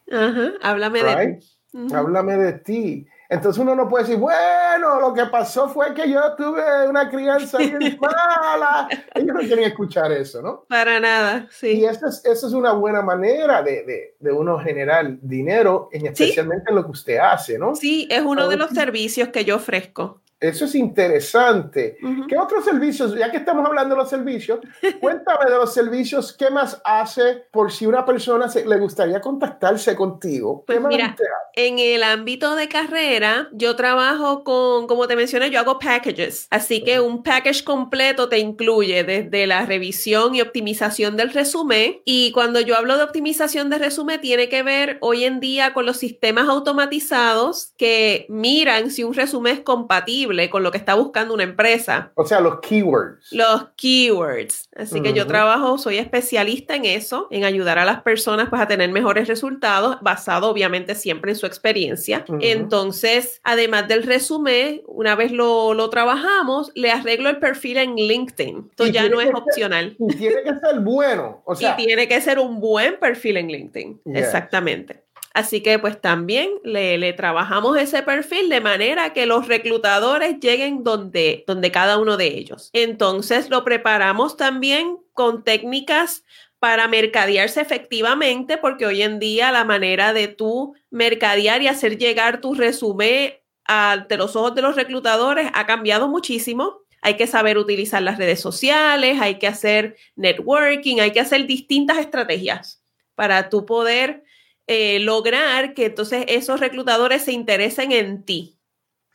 Háblame 0.62 1.02
right? 1.02 1.18
de 1.18 1.35
ti. 1.35 1.47
Uh 1.73 1.78
-huh. 1.80 1.94
Háblame 1.97 2.37
de 2.37 2.52
ti. 2.52 3.06
Entonces 3.30 3.62
uno 3.62 3.76
no 3.76 3.88
puede 3.88 4.04
decir, 4.04 4.18
bueno, 4.18 5.00
lo 5.00 5.14
que 5.14 5.25
pasó 5.26 5.68
fue 5.68 5.94
que 5.94 6.10
yo 6.10 6.34
tuve 6.37 6.88
una 6.88 7.08
crianza 7.08 7.58
bien 7.58 7.78
mala. 8.00 8.88
Ellos 9.14 9.34
no 9.34 9.38
quieren 9.38 9.66
escuchar 9.66 10.10
eso, 10.10 10.42
¿no? 10.42 10.64
Para 10.68 10.99
nada, 10.99 11.46
sí. 11.49 11.78
Y 11.78 11.84
esa 11.84 12.08
es, 12.08 12.25
esa 12.25 12.49
es 12.49 12.52
una 12.52 12.72
buena 12.72 13.02
manera 13.02 13.62
de, 13.62 13.84
de, 13.84 14.16
de, 14.18 14.32
uno 14.32 14.58
generar 14.58 15.16
dinero, 15.22 15.88
en, 15.92 16.06
especialmente 16.06 16.64
¿Sí? 16.66 16.70
en 16.70 16.75
lo 16.75 16.84
que 16.84 16.90
usted 16.90 17.18
hace, 17.18 17.56
¿no? 17.56 17.76
Sí, 17.76 18.08
es 18.10 18.22
uno 18.22 18.49
de 18.49 18.56
los 18.56 18.70
servicios 18.70 19.28
que 19.28 19.44
yo 19.44 19.56
ofrezco. 19.56 20.20
Eso 20.40 20.64
es 20.64 20.75
interesante. 20.75 21.99
Uh 22.02 22.06
-huh. 22.06 22.26
¿Qué 22.26 22.38
otros 22.38 22.64
servicios, 22.64 23.14
ya 23.14 23.30
que 23.30 23.37
estamos 23.37 23.64
hablando 23.66 23.94
de 23.94 24.00
los 24.00 24.09
servicios, 24.09 24.61
cuéntame 25.00 25.50
de 25.50 25.56
los 25.56 25.75
servicios, 25.75 26.32
¿qué 26.32 26.50
más 26.50 26.80
hace 26.82 27.44
por 27.50 27.70
si 27.70 27.85
una 27.85 28.06
persona 28.06 28.49
se, 28.49 28.64
le 28.64 28.78
gustaría 28.78 29.20
contactarse 29.20 29.94
contigo? 29.94 30.64
Pues 30.66 30.80
mira, 30.80 31.14
en 31.54 31.78
el 31.78 32.02
ámbito 32.02 32.54
de 32.56 32.68
carrera, 32.68 33.49
yo 33.52 33.76
trabajo 33.76 34.42
con, 34.42 34.87
como 34.87 35.06
te 35.06 35.16
mencioné, 35.16 35.50
yo 35.50 35.61
hago 35.61 35.78
packages. 35.78 36.47
Así 36.50 36.82
que 36.85 37.00
un 37.00 37.23
package 37.23 37.62
completo 37.62 38.30
te 38.30 38.38
incluye 38.38 39.04
desde 39.04 39.47
la 39.47 39.66
revisión 39.66 40.35
y 40.35 40.40
optimización 40.40 41.18
del 41.18 41.30
resumen. 41.30 42.00
Y 42.06 42.32
cuando 42.32 42.61
yo 42.61 42.76
hablo 42.76 42.97
de 42.97 43.02
optimización 43.02 43.68
de 43.68 43.78
resumen, 43.78 44.20
tiene 44.23 44.49
que 44.49 44.62
ver 44.62 44.97
hoy 45.00 45.25
en 45.25 45.40
día 45.40 45.75
con 45.75 45.85
los 45.85 45.99
sistemas 45.99 46.49
automatizados 46.49 47.75
que 47.76 48.25
miran 48.30 48.90
si 48.90 49.04
un 49.04 49.12
resumen 49.12 49.56
es 49.56 49.61
compatible 49.61 50.29
con 50.50 50.62
lo 50.62 50.70
que 50.70 50.78
está 50.78 50.94
buscando 50.94 51.34
una 51.34 51.42
empresa. 51.42 52.12
O 52.14 52.25
sea, 52.25 52.40
los 52.40 52.60
keywords. 52.60 53.32
Los 53.32 53.68
keywords. 53.76 54.68
Así 54.76 54.96
uh 54.96 54.99
-huh. 54.99 55.02
que 55.02 55.12
yo 55.12 55.26
trabajo, 55.26 55.78
soy 55.78 55.99
especialista 55.99 56.76
en 56.76 56.84
eso, 56.84 57.26
en 57.30 57.44
ayudar 57.44 57.78
a 57.78 57.84
las 57.84 58.02
personas 58.02 58.49
pues, 58.49 58.62
a 58.62 58.66
tener 58.66 58.90
mejores 58.90 59.28
resultados, 59.28 59.99
basado 60.00 60.49
obviamente 60.49 60.94
siempre 60.94 61.32
en 61.32 61.37
su 61.37 61.46
experiencia. 61.46 62.25
Uh 62.28 62.34
-huh. 62.34 62.38
Entonces, 62.42 63.40
además 63.44 63.88
del 63.88 64.02
resumen, 64.04 64.82
una 64.87 65.14
vez 65.14 65.32
lo, 65.32 65.75
lo, 65.75 65.90
trabajamos, 65.90 66.70
le 66.75 66.90
arreglo 66.90 67.28
el 67.28 67.38
perfil 67.38 67.78
en 67.78 67.96
LinkedIn. 67.96 68.68
Esto 68.70 68.87
ya 68.87 69.08
no 69.08 69.20
es 69.20 69.30
opcional. 69.34 69.96
y 69.99 70.16
tiene 70.16 70.42
que 70.42 70.54
ser 70.54 70.80
bueno. 70.80 71.42
O 71.44 71.54
sea, 71.54 71.75
y 71.78 71.84
tiene 71.84 72.06
que 72.06 72.20
ser 72.20 72.38
un 72.38 72.60
buen 72.60 72.99
perfil 72.99 73.37
en 73.37 73.49
LinkedIn. 73.49 74.00
Yes. 74.04 74.16
Exactamente. 74.16 75.04
Así 75.32 75.62
que 75.62 75.78
pues 75.78 76.00
también 76.00 76.50
le, 76.64 76.99
le, 76.99 77.12
trabajamos 77.12 77.76
ese 77.78 78.02
perfil 78.02 78.49
de 78.49 78.60
manera 78.60 79.12
que 79.12 79.26
los 79.26 79.46
reclutadores 79.46 80.40
lleguen 80.40 80.82
donde, 80.82 81.44
donde 81.46 81.70
cada 81.70 81.99
uno 81.99 82.16
de 82.16 82.26
ellos. 82.26 82.70
Entonces 82.72 83.49
lo 83.49 83.64
preparamos 83.64 84.37
también 84.37 84.99
con 85.12 85.44
técnicas 85.44 86.25
para 86.58 86.88
mercadearse 86.88 87.60
efectivamente, 87.60 88.58
porque 88.58 88.87
hoy 88.87 89.02
en 89.02 89.18
día 89.18 89.52
la 89.52 89.64
manera 89.64 90.12
de 90.12 90.28
tú 90.28 90.75
mercadear 90.90 91.62
y 91.62 91.68
hacer 91.68 91.96
llegar 91.96 92.40
tu 92.40 92.54
resumen 92.54 93.34
ante 93.64 94.16
los 94.16 94.34
ojos 94.34 94.54
de 94.54 94.62
los 94.62 94.76
reclutadores 94.76 95.49
ha 95.54 95.64
cambiado 95.64 96.08
muchísimo. 96.08 96.80
Hay 97.02 97.14
que 97.14 97.26
saber 97.26 97.56
utilizar 97.56 98.02
las 98.02 98.18
redes 98.18 98.40
sociales, 98.40 99.20
hay 99.20 99.38
que 99.38 99.46
hacer 99.46 99.96
networking, 100.16 101.00
hay 101.00 101.12
que 101.12 101.20
hacer 101.20 101.46
distintas 101.46 101.99
estrategias 101.99 102.82
para 103.14 103.49
tú 103.49 103.64
poder 103.64 104.25
eh, 104.72 105.00
lograr 105.00 105.74
que 105.74 105.86
entonces 105.86 106.24
esos 106.28 106.60
reclutadores 106.60 107.22
se 107.24 107.32
interesen 107.32 107.90
en 107.90 108.22
ti 108.22 108.56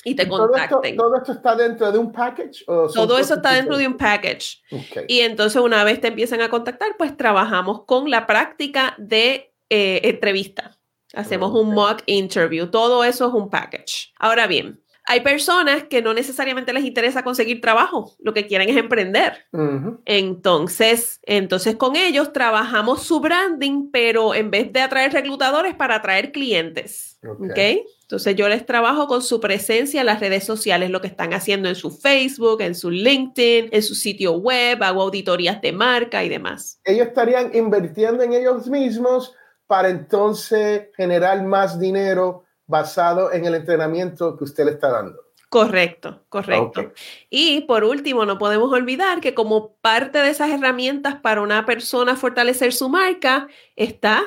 y 0.04 0.14
te 0.14 0.28
contacten. 0.28 0.70
¿Todo 0.70 0.82
esto, 0.84 0.98
¿Todo 0.98 1.16
esto, 1.16 1.32
está 1.32 1.56
dentro 1.56 1.94
de 1.94 1.98
un 1.98 2.12
package? 2.12 2.66
O 2.68 2.90
todo 2.90 3.18
eso 3.18 3.36
está 3.36 3.54
dentro 3.54 3.78
de 3.78 3.88
un 3.88 3.96
package. 3.96 4.62
Okay. 4.70 5.06
Y 5.08 5.22
entonces 5.22 5.62
una 5.62 5.86
vez 5.86 6.02
te 6.02 6.10
empiezan 6.10 6.42
a 6.42 6.50
contactar, 6.50 6.98
pues 6.98 7.16
trabajamos 7.16 7.86
con 7.86 8.10
la 8.12 8.28
práctica 8.28 8.96
de 8.98 9.54
eh, 9.70 10.02
entrevista. 10.04 10.78
Hacemos 11.14 11.52
okay. 11.52 11.62
un 11.62 11.74
mock 11.74 12.04
interview. 12.06 12.68
Todo 12.68 13.06
eso 13.06 13.30
es 13.30 13.34
un 13.34 13.50
package. 13.50 14.12
Ahora 14.20 14.48
bien, 14.48 14.84
hay 15.08 15.22
personas 15.22 15.84
que 15.84 16.02
no 16.02 16.14
necesariamente 16.14 16.74
les 16.74 16.84
interesa 16.84 17.24
conseguir 17.24 17.62
trabajo, 17.62 18.16
lo 18.20 18.34
que 18.34 18.48
quieren 18.48 18.70
es 18.70 18.78
emprender. 18.78 19.46
Uh 19.52 19.60
-huh. 19.60 20.00
Entonces, 20.06 21.20
entonces 21.24 21.76
con 21.76 21.96
ellos 21.96 22.34
trabajamos 22.34 23.04
su 23.04 23.20
branding, 23.20 23.92
pero 23.92 24.34
en 24.34 24.50
vez 24.50 24.74
de 24.74 24.82
atraer 24.82 25.14
reclutadores, 25.14 25.76
para 25.76 25.96
atraer 25.96 26.32
clientes. 26.32 27.20
Okay. 27.24 27.50
¿Okay? 27.50 27.86
Entonces 28.02 28.36
yo 28.36 28.48
les 28.50 28.66
trabajo 28.66 29.08
con 29.08 29.22
su 29.22 29.40
presencia 29.40 30.02
en 30.02 30.06
las 30.08 30.20
redes 30.20 30.44
sociales, 30.44 30.90
lo 30.90 31.02
que 31.02 31.08
están 31.08 31.34
haciendo 31.34 31.70
en 31.70 31.76
su 31.76 31.92
Facebook, 31.92 32.62
en 32.62 32.76
su 32.76 32.92
LinkedIn, 32.92 33.70
en 33.72 33.84
su 33.84 33.96
sitio 33.96 34.34
web, 34.34 34.82
hago 34.84 35.02
auditorías 35.04 35.62
de 35.62 35.72
marca 35.72 36.24
y 36.24 36.30
demás. 36.30 36.80
Ellos 36.84 37.08
estarían 37.08 37.56
invirtiendo 37.56 38.24
en 38.24 38.34
ellos 38.34 38.68
mismos 38.68 39.34
para 39.68 39.90
entonces 39.90 40.90
generar 40.96 41.44
más 41.44 41.80
dinero 41.80 42.45
basado 42.68 43.32
en 43.32 43.46
el 43.46 43.56
entrenamiento 43.56 44.38
que 44.38 44.44
usted 44.44 44.66
le 44.66 44.72
está 44.72 44.90
dando. 44.90 45.26
Correcto, 45.50 46.24
correcto. 46.30 46.82
Okay. 46.82 46.92
Y 47.30 47.62
por 47.62 47.84
último, 47.84 48.26
no 48.26 48.38
podemos 48.38 48.72
olvidar 48.74 49.22
que 49.22 49.34
como 49.34 49.76
parte 49.78 50.20
de 50.20 50.30
esas 50.30 50.50
herramientas 50.50 51.16
para 51.16 51.42
una 51.42 51.66
persona 51.66 52.16
fortalecer 52.16 52.74
su 52.74 52.90
marca 52.90 53.48
está 53.76 54.24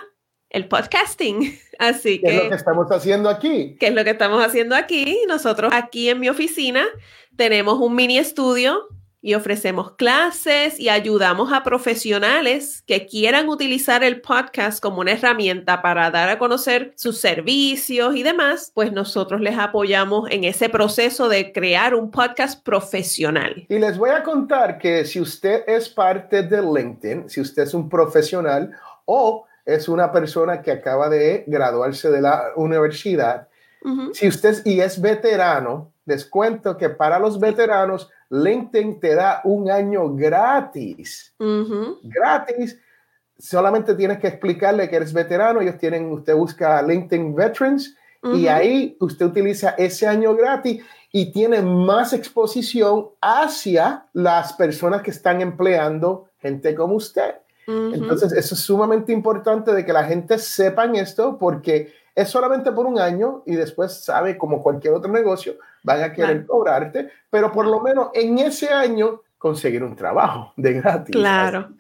el 0.49 0.69
podcasting. 0.69 1.59
Así 1.79 2.21
que... 2.21 2.27
¿Qué 2.29 2.37
es 2.37 2.43
lo 2.45 2.49
que 2.49 2.55
estamos 2.55 2.91
haciendo 2.91 3.29
aquí? 3.29 3.77
¿Qué 3.79 3.89
es 3.89 3.95
lo 3.95 4.05
que 4.05 4.11
estamos 4.11 4.45
haciendo 4.45 4.75
aquí? 4.75 5.19
Nosotros 5.29 5.73
aquí 5.75 6.09
en 6.09 6.21
mi 6.21 6.29
oficina 6.29 6.87
tenemos 7.37 7.79
un 7.79 7.95
mini 7.95 8.19
estudio 8.19 8.89
y 9.21 9.35
ofrecemos 9.35 9.97
clases 9.97 10.79
y 10.79 10.89
ayudamos 10.89 11.53
a 11.53 11.65
profesionales 11.65 12.83
que 12.87 13.07
quieran 13.07 13.49
utilizar 13.49 14.05
el 14.05 14.21
podcast 14.21 14.81
como 14.81 15.01
una 15.01 15.13
herramienta 15.13 15.83
para 15.83 16.11
dar 16.11 16.29
a 16.29 16.39
conocer 16.39 16.93
sus 16.97 17.19
servicios 17.21 18.15
y 18.15 18.23
demás, 18.23 18.71
pues 18.75 18.93
nosotros 18.93 19.41
les 19.41 19.59
apoyamos 19.59 20.31
en 20.31 20.45
ese 20.45 20.69
proceso 20.69 21.29
de 21.29 21.53
crear 21.53 21.95
un 21.95 22.11
podcast 22.11 22.63
profesional. 22.65 23.67
Y 23.69 23.79
les 23.79 23.99
voy 23.99 24.11
a 24.11 24.23
contar 24.23 24.79
que 24.79 25.05
si 25.05 25.21
usted 25.21 25.65
es 25.67 25.89
parte 25.89 26.43
de 26.43 26.63
LinkedIn, 26.63 27.29
si 27.29 27.41
usted 27.41 27.65
es 27.65 27.75
un 27.75 27.89
profesional 27.89 28.71
o 29.05 29.47
es 29.65 29.89
una 29.89 30.13
persona 30.13 30.63
que 30.63 30.71
acaba 30.71 31.09
de 31.09 31.45
graduarse 31.47 32.11
de 32.11 32.21
la 32.21 32.53
universidad, 32.57 33.49
uh 33.83 33.89
-huh. 33.89 34.15
si 34.15 34.29
usted 34.29 34.65
y 34.65 34.81
es 34.81 35.01
veterano, 35.01 35.93
les 36.07 36.25
cuento 36.25 36.77
que 36.77 36.89
para 36.89 37.19
los 37.19 37.39
veteranos 37.39 38.11
LinkedIn 38.31 39.01
te 39.01 39.15
da 39.15 39.41
un 39.45 39.71
año 39.71 40.15
gratis. 40.15 41.35
Uh 41.39 41.45
-huh. 41.45 41.99
Gratis. 42.03 42.79
Solamente 43.39 43.95
tienes 43.95 44.19
que 44.19 44.29
explicarle 44.29 44.89
que 44.89 44.97
eres 44.97 45.13
veterano. 45.13 45.61
Ellos 45.61 45.79
tienen, 45.79 46.11
usted 46.13 46.35
busca 46.35 46.83
LinkedIn 46.83 47.35
Veterans 47.35 47.95
uh 48.23 48.31
-huh. 48.31 48.39
y 48.39 48.49
ahí 48.49 48.97
usted 49.01 49.27
utiliza 49.27 49.71
ese 49.79 50.07
año 50.07 50.35
gratis 50.35 50.83
y 51.13 51.33
tiene 51.33 51.63
más 51.63 52.13
exposición 52.13 53.09
hacia 53.21 54.07
las 54.13 54.53
personas 54.53 55.03
que 55.03 55.11
están 55.11 55.41
empleando 55.41 56.29
gente 56.39 56.75
como 56.75 56.95
usted. 56.95 57.35
Entonces, 57.67 58.33
eso 58.33 58.55
es 58.55 58.61
sumamente 58.63 59.13
importante 59.13 59.75
de 59.75 59.85
que 59.85 59.93
la 59.93 60.05
gente 60.05 60.39
sepan 60.39 60.97
esto 60.97 61.37
porque 61.39 61.93
es 62.15 62.31
solamente 62.31 62.73
por 62.73 62.87
un 62.87 62.99
año 62.99 63.43
y 63.45 63.57
después 63.57 64.03
sabe, 64.03 64.39
como 64.39 64.63
cualquier 64.63 64.95
otro 64.95 65.13
negocio, 65.13 65.59
van 65.83 66.03
a 66.03 66.13
querer 66.13 66.47
cobrarte, 66.47 67.11
pero 67.31 67.53
por 67.53 67.67
lo 67.67 67.81
menos 67.81 68.09
en 68.15 68.39
ese 68.39 68.69
año 68.69 69.23
conseguir 69.39 69.83
un 69.83 69.97
trabajo 69.97 70.53
de 70.57 70.75
gratis. 70.75 71.15
Claro. 71.15 71.71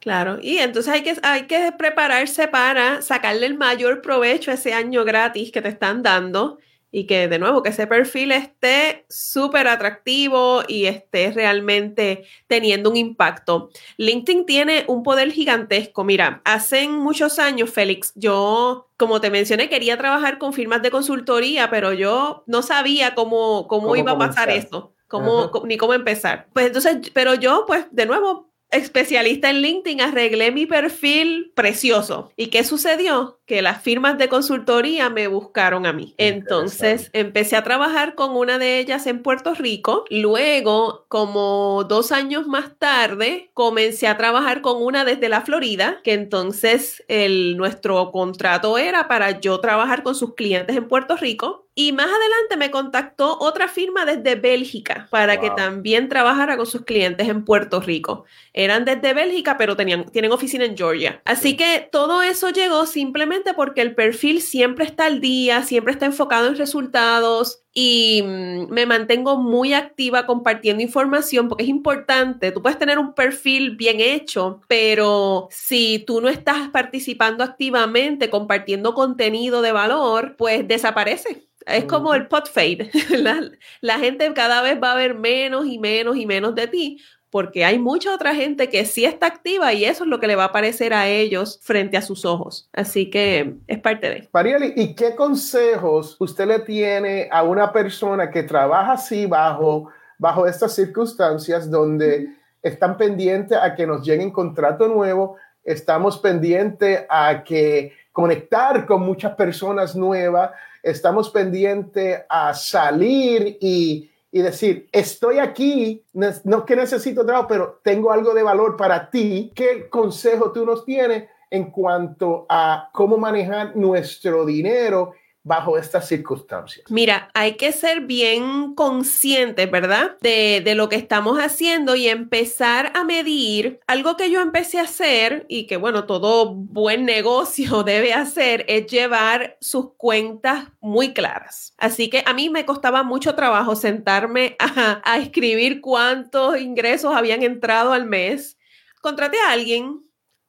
Claro, 0.00 0.38
y 0.42 0.58
entonces 0.58 0.92
hay 0.92 1.02
que, 1.02 1.16
hay 1.22 1.46
que 1.46 1.72
prepararse 1.78 2.46
para 2.46 3.00
sacarle 3.00 3.46
el 3.46 3.56
mayor 3.56 4.02
provecho 4.02 4.50
a 4.50 4.54
ese 4.54 4.74
año 4.74 5.02
gratis 5.02 5.50
que 5.50 5.62
te 5.62 5.68
están 5.68 6.02
dando 6.02 6.58
y 6.94 7.06
que 7.08 7.26
de 7.26 7.40
nuevo 7.40 7.64
que 7.64 7.70
ese 7.70 7.88
perfil 7.88 8.30
esté 8.30 9.04
súper 9.08 9.66
atractivo 9.66 10.62
y 10.68 10.86
esté 10.86 11.32
realmente 11.32 12.24
teniendo 12.46 12.88
un 12.88 12.96
impacto. 12.96 13.70
LinkedIn 13.96 14.46
tiene 14.46 14.84
un 14.86 15.02
poder 15.02 15.32
gigantesco. 15.32 16.04
Mira, 16.04 16.40
hace 16.44 16.86
muchos 16.86 17.40
años, 17.40 17.70
Félix, 17.70 18.12
yo, 18.14 18.90
como 18.96 19.20
te 19.20 19.30
mencioné, 19.30 19.68
quería 19.68 19.98
trabajar 19.98 20.38
con 20.38 20.52
firmas 20.52 20.82
de 20.82 20.92
consultoría, 20.92 21.68
pero 21.68 21.92
yo 21.92 22.44
no 22.46 22.62
sabía 22.62 23.16
cómo, 23.16 23.66
cómo, 23.66 23.96
iba 23.96 24.12
a 24.12 24.18
pasar 24.18 24.50
eso. 24.50 24.94
Cómo, 25.08 25.50
ni 25.64 25.76
cómo 25.76 25.94
empezar. 25.94 26.46
Pues 26.52 26.66
entonces, 26.66 27.10
pero 27.12 27.34
yo, 27.34 27.64
pues 27.66 27.86
de 27.90 28.06
nuevo, 28.06 28.54
especialista 28.70 29.50
en 29.50 29.62
LinkedIn, 29.62 30.00
arreglé 30.00 30.50
mi 30.50 30.66
perfil 30.66 31.52
precioso. 31.54 32.30
¿Y 32.36 32.48
qué 32.48 32.64
sucedió? 32.64 33.40
Que 33.46 33.62
las 33.62 33.82
firmas 33.82 34.16
de 34.18 34.28
consultoría 34.28 35.10
me 35.10 35.26
buscaron 35.28 35.86
a 35.86 35.92
mí. 35.92 36.14
Entonces 36.16 37.10
empecé 37.12 37.56
a 37.56 37.64
trabajar 37.64 38.14
con 38.14 38.36
una 38.36 38.58
de 38.58 38.78
ellas 38.78 39.06
en 39.06 39.22
Puerto 39.22 39.54
Rico. 39.54 40.04
Luego, 40.10 41.04
como 41.08 41.84
dos 41.88 42.12
años 42.12 42.46
más 42.46 42.78
tarde, 42.78 43.50
comencé 43.54 44.06
a 44.06 44.16
trabajar 44.16 44.62
con 44.62 44.82
una 44.82 45.04
desde 45.04 45.28
la 45.28 45.42
Florida, 45.42 46.00
que 46.02 46.14
entonces 46.14 47.04
el, 47.08 47.56
nuestro 47.56 48.10
contrato 48.12 48.78
era 48.78 49.08
para 49.08 49.40
yo 49.40 49.60
trabajar 49.60 50.02
con 50.02 50.14
sus 50.14 50.34
clientes 50.34 50.76
en 50.76 50.88
Puerto 50.88 51.16
Rico 51.16 51.64
y 51.76 51.92
más 51.92 52.06
adelante 52.06 52.56
me 52.56 52.70
contactó 52.70 53.36
otra 53.40 53.66
firma 53.66 54.04
desde 54.04 54.36
Bélgica 54.36 55.08
para 55.10 55.40
que 55.40 55.50
también 55.50 56.08
trabajara 56.08 56.56
con 56.56 56.66
sus 56.66 56.82
clientes 56.82 57.28
en 57.28 57.44
Puerto 57.44 57.80
Rico. 57.80 58.24
Eran 58.52 58.84
desde 58.84 59.12
Bélgica, 59.12 59.56
pero 59.58 59.76
tenían, 59.76 60.04
tienen 60.04 60.30
oficina 60.30 60.64
en 60.64 60.76
Georgia. 60.76 61.20
Así 61.24 61.56
que 61.56 61.88
todo 61.90 62.22
eso 62.22 62.50
llegó 62.50 62.86
simplemente 62.86 63.33
porque 63.56 63.80
el 63.80 63.94
perfil 63.94 64.40
siempre 64.40 64.84
está 64.84 65.06
al 65.06 65.20
día, 65.20 65.62
siempre 65.62 65.92
está 65.92 66.06
enfocado 66.06 66.48
en 66.48 66.56
resultados 66.56 67.64
y 67.72 68.22
mm, 68.24 68.72
me 68.72 68.86
mantengo 68.86 69.36
muy 69.36 69.74
activa 69.74 70.26
compartiendo 70.26 70.82
información 70.82 71.48
porque 71.48 71.64
es 71.64 71.68
importante. 71.68 72.52
Tú 72.52 72.62
puedes 72.62 72.78
tener 72.78 72.98
un 72.98 73.14
perfil 73.14 73.76
bien 73.76 74.00
hecho, 74.00 74.60
pero 74.68 75.48
si 75.50 76.04
tú 76.06 76.20
no 76.20 76.28
estás 76.28 76.68
participando 76.70 77.42
activamente, 77.44 78.30
compartiendo 78.30 78.94
contenido 78.94 79.62
de 79.62 79.72
valor, 79.72 80.36
pues 80.36 80.66
desaparece. 80.66 81.48
Es 81.66 81.84
como 81.84 82.14
el 82.14 82.28
pot 82.28 82.48
fade. 82.48 82.90
La, 83.80 83.98
gente 83.98 84.30
cada 84.34 84.62
vez 84.62 84.78
va 84.82 84.92
a 84.92 84.96
ver 84.96 85.14
menos 85.14 85.66
y 85.66 85.78
menos 85.78 86.16
y 86.16 86.26
menos 86.26 86.54
de 86.54 86.66
ti 86.66 87.00
porque 87.34 87.64
hay 87.64 87.80
mucha 87.80 88.14
otra 88.14 88.32
gente 88.32 88.68
que 88.68 88.84
sí 88.84 89.04
está 89.04 89.26
activa 89.26 89.72
y 89.72 89.84
eso 89.84 90.04
es 90.04 90.08
lo 90.08 90.20
que 90.20 90.28
le 90.28 90.36
va 90.36 90.44
a 90.44 90.46
aparecer 90.46 90.94
a 90.94 91.08
ellos 91.08 91.58
frente 91.64 91.96
a 91.96 92.00
sus 92.00 92.24
ojos. 92.24 92.68
Así 92.72 93.10
que 93.10 93.56
es 93.66 93.80
parte 93.80 94.08
de. 94.08 94.28
Marieli, 94.32 94.72
¿y 94.76 94.94
qué 94.94 95.16
consejos 95.16 96.16
usted 96.20 96.46
le 96.46 96.60
tiene 96.60 97.28
a 97.32 97.42
una 97.42 97.72
persona 97.72 98.30
que 98.30 98.44
trabaja 98.44 98.92
así 98.92 99.26
bajo, 99.26 99.90
bajo 100.16 100.46
estas 100.46 100.76
circunstancias 100.76 101.68
donde 101.68 102.28
están 102.62 102.96
pendientes 102.96 103.58
a 103.60 103.74
que 103.74 103.84
nos 103.84 104.06
llegue 104.06 104.24
un 104.24 104.30
contrato 104.30 104.86
nuevo, 104.86 105.34
estamos 105.64 106.18
pendientes 106.18 107.04
a 107.08 107.42
que 107.42 107.94
conectar 108.12 108.86
con 108.86 109.02
muchas 109.02 109.34
personas 109.34 109.96
nuevas, 109.96 110.52
estamos 110.84 111.30
pendientes 111.30 112.20
a 112.28 112.54
salir 112.54 113.58
y, 113.60 114.08
decir, 114.42 114.88
estoy 114.90 115.38
aquí, 115.38 116.04
no 116.12 116.64
que 116.64 116.76
necesito 116.76 117.24
trabajo, 117.24 117.48
pero 117.48 117.80
tengo 117.82 118.10
algo 118.10 118.34
de 118.34 118.42
valor 118.42 118.76
para 118.76 119.10
ti. 119.10 119.52
¿Qué 119.54 119.88
consejo 119.88 120.50
tú 120.52 120.66
nos 120.66 120.84
tienes 120.84 121.28
en 121.50 121.70
cuanto 121.70 122.46
a 122.48 122.90
cómo 122.92 123.16
manejar 123.16 123.76
nuestro 123.76 124.44
dinero 124.44 125.12
bajo 125.44 125.76
estas 125.76 126.08
circunstancias? 126.08 126.90
Mira, 126.90 127.30
hay 127.34 127.56
que 127.56 127.70
ser 127.70 128.00
bien 128.00 128.74
conscientes, 128.74 129.70
¿verdad? 129.70 130.16
De, 130.20 130.62
de, 130.64 130.74
lo 130.74 130.88
que 130.88 130.96
estamos 130.96 131.38
haciendo 131.38 131.94
y 131.94 132.08
empezar 132.08 132.90
a 132.94 133.04
medir. 133.04 133.78
Algo 133.86 134.16
que 134.16 134.30
yo 134.30 134.40
empecé 134.40 134.80
a 134.80 134.84
hacer 134.84 135.44
y 135.48 135.66
que, 135.66 135.76
bueno, 135.76 136.06
todo 136.06 136.54
buen 136.54 137.04
negocio 137.14 137.82
debe 137.84 138.14
hacer 138.14 138.64
es 138.68 138.86
llevar 138.86 139.58
sus 139.60 139.92
cuentas 139.96 140.68
muy 140.80 141.12
claras. 141.12 141.74
Así 141.78 142.08
que 142.08 142.24
a 142.26 142.32
mí 142.32 142.48
me 142.48 142.64
costaba 142.64 143.02
mucho 143.02 143.34
trabajo 143.34 143.76
sentarme 143.76 144.56
a, 144.58 145.02
a 145.04 145.18
escribir 145.18 145.82
cuántos 145.82 146.58
ingresos 146.58 147.14
habían 147.14 147.42
entrado 147.42 147.92
al 147.92 148.06
mes. 148.06 148.56
Contraté 149.02 149.38
a 149.38 149.52
alguien 149.52 150.00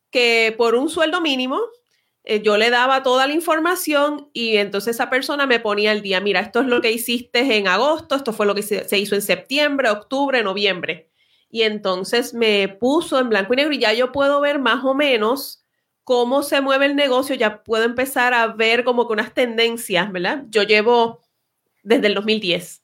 que 0.10 0.55
por 0.58 0.75
un 0.75 0.88
sueldo 0.88 1.19
mínimo 1.19 1.60
eh, 2.27 2.41
yo 2.41 2.57
le 2.57 2.71
daba 2.71 3.03
toda 3.03 3.27
la 3.27 3.33
información 3.33 4.31
y 4.33 4.57
entonces 4.57 4.95
esa 4.95 5.11
persona 5.11 5.45
me 5.45 5.59
ponía 5.59 5.91
el 5.91 6.01
día, 6.01 6.19
mira, 6.21 6.39
esto 6.39 6.61
es 6.61 6.65
lo 6.65 6.81
que 6.81 6.91
hiciste 6.91 7.57
en 7.57 7.67
agosto, 7.67 8.15
esto 8.15 8.33
fue 8.33 8.47
lo 8.47 8.55
que 8.55 8.63
se, 8.63 8.97
hizo 8.97 9.13
en 9.13 9.21
septiembre, 9.21 9.91
octubre, 9.91 10.41
noviembre. 10.41 11.09
Y 11.51 11.61
entonces 11.61 12.33
me 12.33 12.67
puso 12.67 13.19
en 13.19 13.29
blanco 13.29 13.53
y 13.53 13.57
negro 13.57 13.73
y 13.73 13.79
ya 13.79 13.93
yo 13.93 14.11
puedo 14.11 14.41
ver 14.41 14.57
más 14.57 14.83
o 14.83 14.95
menos 14.95 15.63
cómo 16.03 16.41
se 16.41 16.61
mueve 16.61 16.88
el 16.88 16.95
negocio, 16.95 17.35
ya 17.35 17.63
puedo 17.63 17.83
empezar 17.83 18.33
a 18.33 18.47
ver 18.47 18.83
como 18.83 19.07
que 19.07 19.13
unas 19.13 19.33
tendencias, 19.33 20.11
¿verdad? 20.11 20.45
Yo 20.49 20.63
llevo 20.63 21.21
desde 21.83 22.07
el 22.07 22.15
2010, 22.15 22.83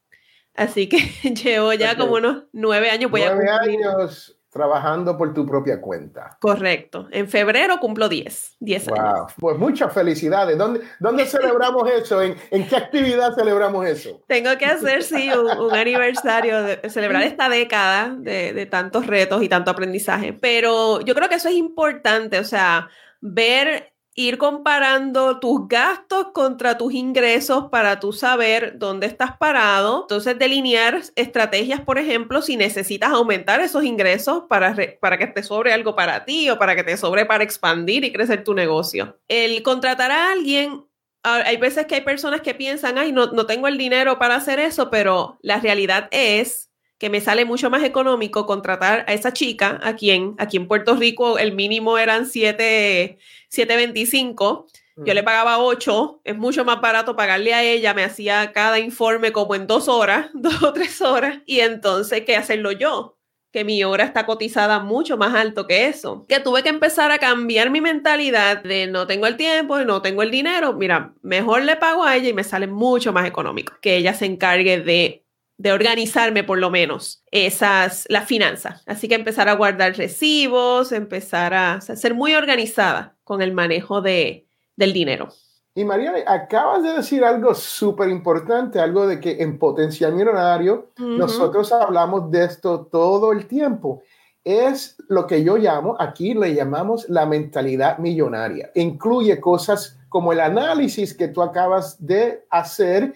así 0.54 0.88
que 0.88 0.98
llevo 1.44 1.74
ya 1.74 1.98
como 1.98 2.14
unos 2.14 2.44
nueve 2.54 2.92
años. 2.92 3.10
Voy 3.10 3.22
nueve 3.22 3.50
años 3.50 4.36
trabajando 4.52 5.18
por 5.18 5.34
tu 5.34 5.46
propia 5.46 5.80
cuenta. 5.80 6.38
Correcto. 6.40 7.08
En 7.12 7.30
febrero 7.30 7.80
cumplo 7.80 8.10
10, 8.10 8.58
10 8.60 8.88
años. 8.90 9.34
Pues 9.40 9.58
muchas 9.58 9.94
felicidades. 9.94 10.58
¿Dónde, 10.58 10.82
dónde 11.00 11.26
celebramos 11.28 11.90
eso? 11.90 12.22
¿En, 12.22 12.36
¿En, 12.52 12.68
qué 12.68 12.76
actividad 12.76 13.34
celebramos 13.34 13.86
eso? 13.88 14.22
Tengo 14.28 14.58
que 14.58 14.66
hacer, 14.66 15.04
sí, 15.04 15.30
un, 15.32 15.74
aniversario, 15.74 16.64
de, 16.64 16.90
celebrar 16.90 17.24
esta 17.24 17.48
década 17.48 18.14
de, 18.18 18.52
de 18.52 18.66
tantos 18.66 19.08
retos 19.08 19.42
y 19.42 19.48
tanto 19.48 19.72
aprendizaje. 19.72 20.34
Pero 20.34 21.00
yo 21.00 21.16
creo 21.16 21.30
que 21.30 21.36
eso 21.36 21.48
es 21.48 21.56
importante, 21.56 22.38
o 22.38 22.44
sea, 22.44 22.90
ver 23.22 23.91
ir 24.16 24.38
comparando 24.38 25.40
tus 25.40 25.68
gastos 25.68 26.28
contra 26.34 26.78
tus 26.78 26.94
ingresos 26.94 27.66
para 27.72 28.00
tú 28.00 28.12
saber 28.12 28.78
dónde 28.78 29.08
estás 29.08 29.38
parado. 29.38 30.02
Entonces, 30.02 30.38
delinear 30.38 31.02
estrategias, 31.16 31.82
por 31.82 31.98
ejemplo, 31.98 32.42
si 32.42 32.58
necesitas 32.58 33.12
aumentar 33.12 33.62
esos 33.62 33.84
ingresos 33.84 34.44
para, 34.50 34.76
para 35.00 35.18
que 35.18 35.28
te 35.28 35.44
sobre 35.44 35.74
algo 35.74 35.96
para 35.96 36.26
ti 36.26 36.50
o 36.50 36.58
para 36.58 36.76
que 36.76 36.84
te 36.84 36.98
sobre 36.98 37.26
para 37.26 37.44
expandir 37.44 38.04
y 38.04 38.12
crecer 38.12 38.44
tu 38.44 38.54
negocio. 38.54 39.20
El 39.28 39.64
contratar 39.64 40.12
a 40.12 40.32
alguien 40.32 40.86
hay 41.24 41.58
veces 41.58 41.86
que 41.86 41.96
hay 41.96 42.02
personas 42.02 42.42
que 42.42 42.56
piensan, 42.56 42.98
ay, 42.98 43.12
no, 43.12 43.28
no 43.28 43.46
tengo 43.46 43.68
el 43.68 43.78
dinero 43.78 44.18
para 44.18 44.36
hacer 44.36 44.60
eso, 44.60 44.90
pero 44.90 45.38
la 45.42 45.60
realidad 45.60 46.08
es 46.12 46.71
que 47.02 47.10
me 47.10 47.20
sale 47.20 47.46
mucho 47.46 47.72
más 47.72 47.84
económico 47.84 48.46
contratar 48.46 49.06
a 49.08 49.14
esa 49.14 49.34
chica, 49.34 49.80
a 49.82 49.96
quien 49.96 50.36
aquí 50.38 50.58
en 50.58 50.68
Puerto 50.68 50.96
Rico 50.96 51.40
el 51.40 51.52
mínimo 51.52 51.98
eran 51.98 52.28
siete 52.28 53.18
7.25, 53.52 54.68
yo 54.98 55.14
le 55.16 55.24
pagaba 55.24 55.58
8, 55.58 56.22
es 56.24 56.38
mucho 56.38 56.64
más 56.64 56.80
barato 56.80 57.16
pagarle 57.16 57.56
a 57.56 57.64
ella, 57.64 57.96
me 57.96 58.04
hacía 58.04 58.52
cada 58.52 58.78
informe 58.78 59.32
como 59.32 59.56
en 59.56 59.66
dos 59.66 59.88
horas, 59.88 60.28
dos 60.36 60.62
o 60.62 60.74
tres 60.74 61.02
horas, 61.02 61.40
y 61.48 61.62
entonces, 61.62 62.22
¿qué 62.24 62.36
hacerlo 62.36 62.72
yo? 62.72 63.18
que 63.52 63.66
mi 63.66 63.84
hora 63.84 64.06
está 64.06 64.26
cotizada 64.26 64.80
mucho 64.80 65.18
más 65.18 65.36
alto 65.36 65.68
que 65.68 65.88
eso. 65.88 66.26
Que 66.30 66.40
tuve 66.40 66.64
que 66.64 66.70
empezar 66.70 67.12
a 67.12 67.20
cambiar 67.20 67.70
mi 67.70 67.82
mentalidad 67.82 68.64
de 68.64 68.88
no 68.88 69.08
tengo 69.08 69.28
el 69.28 69.36
tiempo 69.36 69.78
no 69.80 70.02
tengo 70.02 70.24
el 70.24 70.32
dinero. 70.32 70.72
Mira, 70.72 71.14
mejor 71.22 71.64
le 71.64 71.76
pago 71.76 72.06
a 72.06 72.16
ella 72.16 72.30
y 72.30 72.34
me 72.34 72.46
sale 72.46 72.68
mucho 72.68 73.12
más 73.12 73.28
económico 73.28 73.74
que 73.82 73.98
ella 73.98 74.14
se 74.14 74.26
encargue 74.26 74.80
de, 74.80 75.21
de 75.62 75.72
organizarme 75.72 76.44
por 76.44 76.58
lo 76.58 76.72
menos 76.72 77.24
esas, 77.30 78.06
las 78.10 78.26
finanzas. 78.26 78.82
Así 78.88 79.08
que 79.08 79.14
empezar 79.14 79.48
a 79.48 79.54
guardar 79.54 79.96
recibos, 79.96 80.92
empezar 80.92 81.54
a 81.54 81.82
ser 81.82 82.16
muy 82.16 82.34
organizada 82.34 83.16
con 83.24 83.44
el 83.44 83.54
manejo 83.54 84.02
de, 84.02 84.48
del 84.76 84.92
dinero. 84.92 85.30
Y 85.76 85.86
María, 85.86 86.14
acabas 86.26 86.82
de 86.82 86.94
decir 86.94 87.24
algo 87.24 87.54
súper 87.54 88.10
importante, 88.10 88.80
algo 88.80 89.06
de 89.06 89.20
que 89.20 89.44
en 89.44 89.60
Potencial 89.60 90.14
Millonario 90.14 90.90
nosotros 90.98 91.72
hablamos 91.72 92.32
de 92.32 92.44
esto 92.44 92.88
todo 92.92 93.32
el 93.32 93.46
tiempo. 93.46 94.02
Es 94.44 94.98
lo 95.08 95.28
que 95.28 95.44
yo 95.44 95.58
llamo, 95.58 95.96
aquí 96.00 96.34
le 96.34 96.56
llamamos 96.56 97.08
la 97.08 97.28
mentalidad 97.28 98.00
millonaria. 98.00 98.72
Incluye 98.74 99.40
cosas 99.40 100.00
como 100.10 100.34
el 100.34 100.40
análisis 100.40 101.14
que 101.14 101.28
tú 101.28 101.44
acabas 101.44 102.04
de 102.04 102.44
hacer 102.50 103.14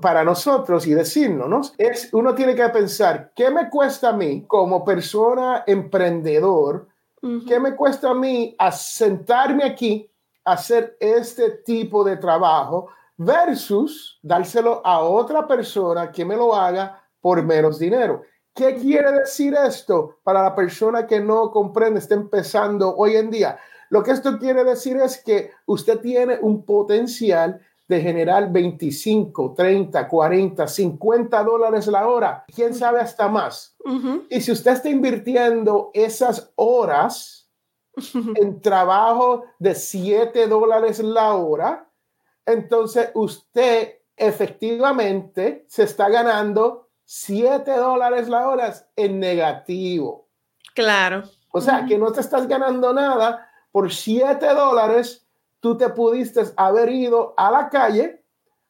para 0.00 0.24
nosotros 0.24 0.86
y 0.86 0.94
decirnos, 0.94 1.74
Es, 1.78 2.08
uno 2.12 2.34
tiene 2.34 2.54
que 2.54 2.68
pensar, 2.68 3.32
¿qué 3.34 3.50
me 3.50 3.68
cuesta 3.68 4.10
a 4.10 4.12
mí 4.12 4.44
como 4.46 4.84
persona 4.84 5.64
emprendedor 5.66 6.86
¿Qué 7.46 7.60
me 7.60 7.76
cuesta 7.76 8.10
a 8.10 8.14
mí 8.14 8.56
sentarme 8.72 9.62
aquí, 9.62 10.10
a 10.44 10.54
hacer 10.54 10.96
este 10.98 11.50
tipo 11.64 12.02
de 12.02 12.16
trabajo 12.16 12.88
versus 13.16 14.18
dárselo 14.22 14.84
a 14.84 14.98
otra 15.02 15.46
persona 15.46 16.10
que 16.10 16.24
me 16.24 16.36
lo 16.36 16.52
haga 16.52 17.00
por 17.20 17.40
menos 17.44 17.78
dinero? 17.78 18.22
¿Qué 18.52 18.74
quiere 18.74 19.12
decir 19.12 19.54
esto 19.54 20.18
para 20.24 20.42
la 20.42 20.56
persona 20.56 21.06
que 21.06 21.20
no 21.20 21.52
comprende, 21.52 22.00
está 22.00 22.16
empezando 22.16 22.92
hoy 22.96 23.14
en 23.14 23.30
día? 23.30 23.56
Lo 23.88 24.02
que 24.02 24.10
esto 24.10 24.36
quiere 24.36 24.64
decir 24.64 24.96
es 24.96 25.22
que 25.22 25.52
usted 25.66 26.00
tiene 26.00 26.38
un 26.42 26.64
potencial 26.64 27.60
de 27.92 28.00
generar 28.00 28.50
25, 28.50 29.54
30, 29.54 30.08
40, 30.08 30.66
50 30.66 31.44
dólares 31.44 31.86
la 31.86 32.08
hora, 32.08 32.44
quién 32.54 32.74
sabe 32.74 33.00
hasta 33.00 33.28
más. 33.28 33.76
Y 34.30 34.40
si 34.40 34.50
usted 34.52 34.72
está 34.72 34.88
invirtiendo 34.88 35.90
esas 35.92 36.52
horas 36.56 37.50
en 38.14 38.60
trabajo 38.62 39.44
de 39.58 39.74
7 39.74 40.46
dólares 40.46 41.00
la 41.00 41.34
hora, 41.34 41.90
entonces 42.46 43.10
usted 43.14 43.98
efectivamente 44.16 45.66
se 45.68 45.82
está 45.82 46.08
ganando 46.08 46.88
7 47.04 47.70
dólares 47.72 48.28
la 48.28 48.48
hora 48.48 48.74
en 48.96 49.20
negativo. 49.20 50.28
Claro. 50.74 51.24
O 51.52 51.60
sea, 51.60 51.84
que 51.84 51.98
no 51.98 52.10
te 52.10 52.20
estás 52.20 52.48
ganando 52.48 52.94
nada 52.94 53.46
por 53.70 53.92
7 53.92 54.46
dólares 54.54 55.21
tú 55.62 55.76
te 55.76 55.88
pudiste 55.90 56.42
haber 56.56 56.90
ido 56.90 57.34
a 57.36 57.48
la 57.50 57.70
calle 57.70 58.24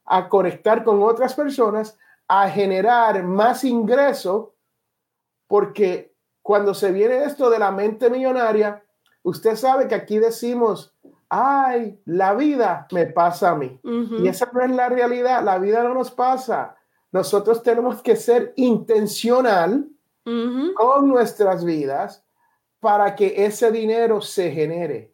a 0.05 0.29
conectar 0.29 0.85
con 0.85 1.03
otras 1.03 1.35
personas, 1.35 1.99
a 2.29 2.51
generar 2.51 3.23
más 3.25 3.65
ingreso, 3.65 4.55
porque 5.47 6.15
cuando 6.43 6.75
se 6.75 6.93
viene 6.93 7.25
esto 7.25 7.49
de 7.49 7.59
la 7.59 7.71
mente 7.71 8.11
millonaria, 8.11 8.85
usted 9.23 9.57
sabe 9.57 9.89
que 9.89 9.95
aquí 9.95 10.19
decimos, 10.19 10.95
ay, 11.31 11.99
la 12.05 12.35
vida 12.35 12.87
me 12.93 13.07
pasa 13.07 13.53
a 13.53 13.57
mí. 13.57 13.81
Y 13.83 14.29
esa 14.29 14.51
no 14.53 14.61
es 14.61 14.71
la 14.71 14.91
realidad, 14.91 15.43
la 15.43 15.59
vida 15.59 15.83
no 15.83 15.95
nos 15.95 16.11
pasa. 16.11 16.77
Nosotros 17.11 17.63
tenemos 17.63 18.03
que 18.03 18.17
ser 18.17 18.53
intencional 18.57 19.89
con 20.75 21.09
nuestras 21.09 21.65
vidas 21.65 22.23
para 22.81 23.17
que 23.17 23.47
ese 23.47 23.73
dinero 23.73 24.21
se 24.21 24.51
genere. 24.51 25.12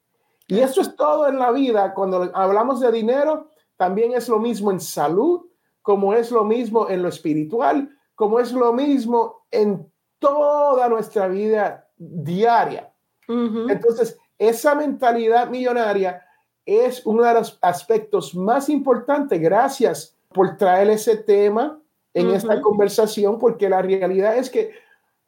Y 0.49 0.61
eso 0.61 0.81
es 0.81 0.97
todo 0.97 1.29
en 1.29 1.39
la 1.39 1.53
vida. 1.53 1.95
Cuando 1.95 2.31
hablamos 2.35 2.81
de 2.81 2.91
dinero, 2.91 3.51
también 3.77 4.13
es 4.13 4.29
lo 4.29 4.39
mismo 4.39 4.71
en 4.71 4.81
salud, 4.81 5.47
como 5.83 6.15
es 6.15 6.31
lo 6.31 6.45
mismo 6.45 6.89
en 6.89 7.03
lo 7.03 7.09
espiritual, 7.09 7.91
como 8.15 8.41
es 8.41 8.53
lo 8.53 8.73
mismo 8.73 9.47
en 9.51 9.91
toda 10.19 10.89
nuestra 10.89 11.29
vida 11.29 11.89
diaria. 11.97 12.93
Entonces, 13.29 14.19
esa 14.39 14.75
mentalidad 14.75 15.51
millonaria 15.51 16.23
es 16.65 17.05
uno 17.05 17.25
de 17.25 17.35
los 17.35 17.59
aspectos 17.61 18.35
más 18.35 18.69
importantes. 18.69 19.41
Gracias 19.41 20.17
por 20.33 20.57
traer 20.57 20.91
ese 20.91 21.17
tema 21.17 21.81
en 22.15 22.31
esta 22.31 22.61
conversación, 22.61 23.39
porque 23.39 23.69
la 23.69 23.83
realidad 23.83 24.37
es 24.37 24.51
que 24.51 24.73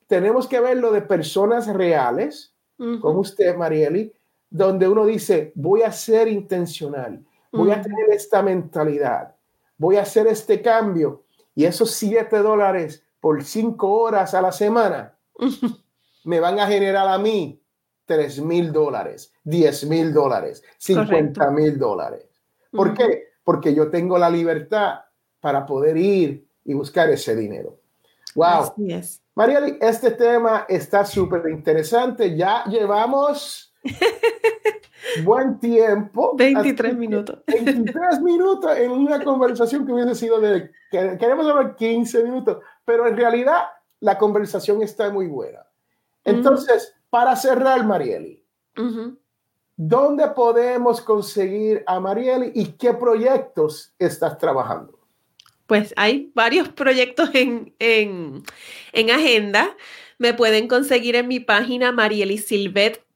tenemos 0.06 0.48
que 0.48 0.61
verlo 0.61 0.90
de 0.90 1.02
personas 1.02 1.66
reales, 1.66 2.54
como 3.00 3.20
usted, 3.20 3.54
Marieli, 3.54 4.12
donde 4.50 4.88
uno 4.88 5.06
dice, 5.06 5.52
voy 5.54 5.82
a 5.82 5.92
ser 5.92 6.28
intencional, 6.28 7.24
voy 7.52 7.70
a 7.70 7.80
tener 7.80 8.10
esta 8.10 8.42
mentalidad, 8.42 9.34
voy 9.78 9.96
a 9.96 10.02
hacer 10.02 10.26
este 10.26 10.60
cambio 10.60 11.22
y 11.54 11.64
esos 11.64 11.92
siete 11.92 12.38
dólares 12.38 13.04
por 13.20 13.44
cinco 13.44 13.92
horas 13.92 14.34
a 14.34 14.42
la 14.42 14.52
semana 14.52 15.14
me 16.24 16.40
van 16.40 16.58
a 16.58 16.66
generar 16.66 17.08
a 17.08 17.18
mí 17.18 17.62
tres 18.04 18.40
mil 18.40 18.72
dólares, 18.72 19.32
diez 19.44 19.86
mil 19.86 20.12
dólares, 20.12 20.64
cincuenta 20.78 21.50
mil 21.50 21.78
dólares. 21.78 22.26
¿Por 22.72 22.94
qué? 22.94 23.28
Porque 23.44 23.72
yo 23.72 23.88
tengo 23.88 24.18
la 24.18 24.28
libertad 24.28 25.00
para 25.40 25.64
poder 25.64 25.96
ir 25.96 26.44
y 26.64 26.74
buscar 26.74 27.08
ese 27.10 27.36
dinero. 27.36 27.78
Wow. 28.34 28.74
María, 29.34 29.60
este 29.80 30.12
tema 30.12 30.66
está 30.68 31.04
súper 31.04 31.48
interesante. 31.50 32.36
Ya 32.36 32.64
llevamos 32.64 33.69
Buen 35.24 35.58
tiempo. 35.58 36.34
23 36.36 36.96
minutos. 36.96 37.38
23 37.46 38.20
minutos 38.22 38.76
en 38.76 38.90
una 38.90 39.22
conversación 39.22 39.86
que 39.86 39.92
hubiese 39.92 40.14
sido 40.14 40.40
de, 40.40 40.70
queremos 40.90 41.46
hablar 41.46 41.76
15 41.76 42.24
minutos, 42.24 42.58
pero 42.84 43.06
en 43.06 43.16
realidad 43.16 43.64
la 44.00 44.18
conversación 44.18 44.82
está 44.82 45.10
muy 45.10 45.26
buena. 45.26 45.66
Entonces, 46.24 46.94
para 47.08 47.34
cerrar, 47.34 47.84
Marieli, 47.84 48.44
¿dónde 49.76 50.28
podemos 50.28 51.00
conseguir 51.00 51.82
a 51.86 51.98
Marieli 51.98 52.52
y 52.54 52.72
qué 52.72 52.94
proyectos 52.94 53.94
estás 53.98 54.38
trabajando? 54.38 54.98
Pues 55.66 55.94
hay 55.96 56.30
varios 56.34 56.68
proyectos 56.68 57.30
en, 57.32 57.74
en, 57.78 58.42
en 58.92 59.10
agenda. 59.10 59.76
Me 60.18 60.34
pueden 60.34 60.68
conseguir 60.68 61.16
en 61.16 61.28
mi 61.28 61.40
página 61.40 61.92
marielisilvet.com 61.92 63.09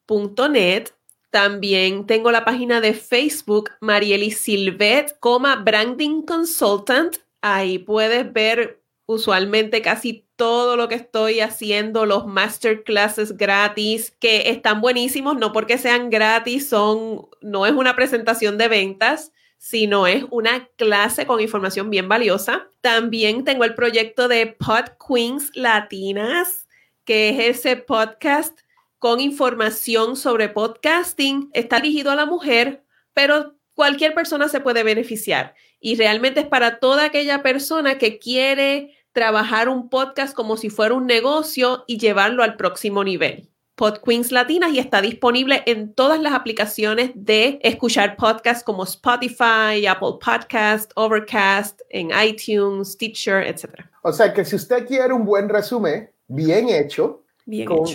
También 1.30 2.06
tengo 2.06 2.30
la 2.30 2.44
página 2.44 2.80
de 2.80 2.94
Facebook 2.94 3.70
Marieli 3.80 4.30
Silvet, 4.30 5.18
Branding 5.64 6.22
Consultant. 6.22 7.16
Ahí 7.40 7.78
puedes 7.78 8.32
ver 8.32 8.80
usualmente 9.06 9.82
casi 9.82 10.24
todo 10.36 10.76
lo 10.76 10.88
que 10.88 10.94
estoy 10.94 11.40
haciendo, 11.40 12.06
los 12.06 12.26
masterclasses 12.26 13.36
gratis, 13.36 14.12
que 14.18 14.50
están 14.50 14.80
buenísimos, 14.80 15.36
no 15.36 15.52
porque 15.52 15.78
sean 15.78 16.10
gratis, 16.10 16.68
son, 16.68 17.28
no 17.40 17.66
es 17.66 17.72
una 17.72 17.94
presentación 17.94 18.58
de 18.58 18.68
ventas, 18.68 19.32
sino 19.58 20.06
es 20.06 20.24
una 20.30 20.68
clase 20.76 21.26
con 21.26 21.40
información 21.40 21.90
bien 21.90 22.08
valiosa. 22.08 22.68
También 22.80 23.44
tengo 23.44 23.64
el 23.64 23.74
proyecto 23.74 24.28
de 24.28 24.46
Pod 24.46 24.90
Queens 25.06 25.50
Latinas, 25.54 26.66
que 27.04 27.30
es 27.30 27.58
ese 27.58 27.76
podcast 27.76 28.60
con 29.04 29.20
información 29.20 30.16
sobre 30.16 30.48
podcasting. 30.48 31.50
Está 31.52 31.78
dirigido 31.78 32.10
a 32.10 32.14
la 32.14 32.24
mujer, 32.24 32.84
pero 33.12 33.54
cualquier 33.74 34.14
persona 34.14 34.48
se 34.48 34.60
puede 34.60 34.82
beneficiar. 34.82 35.54
Y 35.78 35.96
realmente 35.96 36.40
es 36.40 36.46
para 36.46 36.78
toda 36.78 37.04
aquella 37.04 37.42
persona 37.42 37.98
que 37.98 38.18
quiere 38.18 38.96
trabajar 39.12 39.68
un 39.68 39.90
podcast 39.90 40.34
como 40.34 40.56
si 40.56 40.70
fuera 40.70 40.94
un 40.94 41.06
negocio 41.06 41.84
y 41.86 41.98
llevarlo 41.98 42.42
al 42.42 42.56
próximo 42.56 43.04
nivel. 43.04 43.50
Pod 43.74 43.98
Queens 43.98 44.32
Latinas 44.32 44.72
y 44.72 44.78
está 44.78 45.02
disponible 45.02 45.62
en 45.66 45.92
todas 45.92 46.18
las 46.18 46.32
aplicaciones 46.32 47.10
de 47.14 47.58
escuchar 47.62 48.16
podcasts 48.16 48.64
como 48.64 48.84
Spotify, 48.84 49.84
Apple 49.86 50.14
Podcast, 50.18 50.92
Overcast, 50.94 51.78
en 51.90 52.08
iTunes, 52.26 52.92
Stitcher, 52.92 53.46
etc. 53.46 53.82
O 54.00 54.14
sea 54.14 54.32
que 54.32 54.46
si 54.46 54.56
usted 54.56 54.86
quiere 54.86 55.12
un 55.12 55.26
buen 55.26 55.50
resumen, 55.50 56.10
bien 56.26 56.70
hecho, 56.70 57.23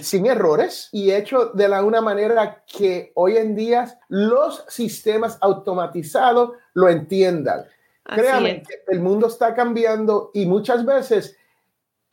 sin 0.01 0.25
errores 0.27 0.89
y 0.91 1.11
hecho 1.11 1.45
de 1.47 1.67
la, 1.67 1.83
una 1.83 2.01
manera 2.01 2.63
que 2.65 3.11
hoy 3.15 3.37
en 3.37 3.55
día 3.55 3.99
los 4.07 4.63
sistemas 4.67 5.37
automatizados 5.41 6.51
lo 6.73 6.89
entiendan. 6.89 7.65
Créame, 8.03 8.63
el 8.87 8.99
mundo 8.99 9.27
está 9.27 9.53
cambiando 9.53 10.31
y 10.33 10.45
muchas 10.45 10.85
veces 10.85 11.37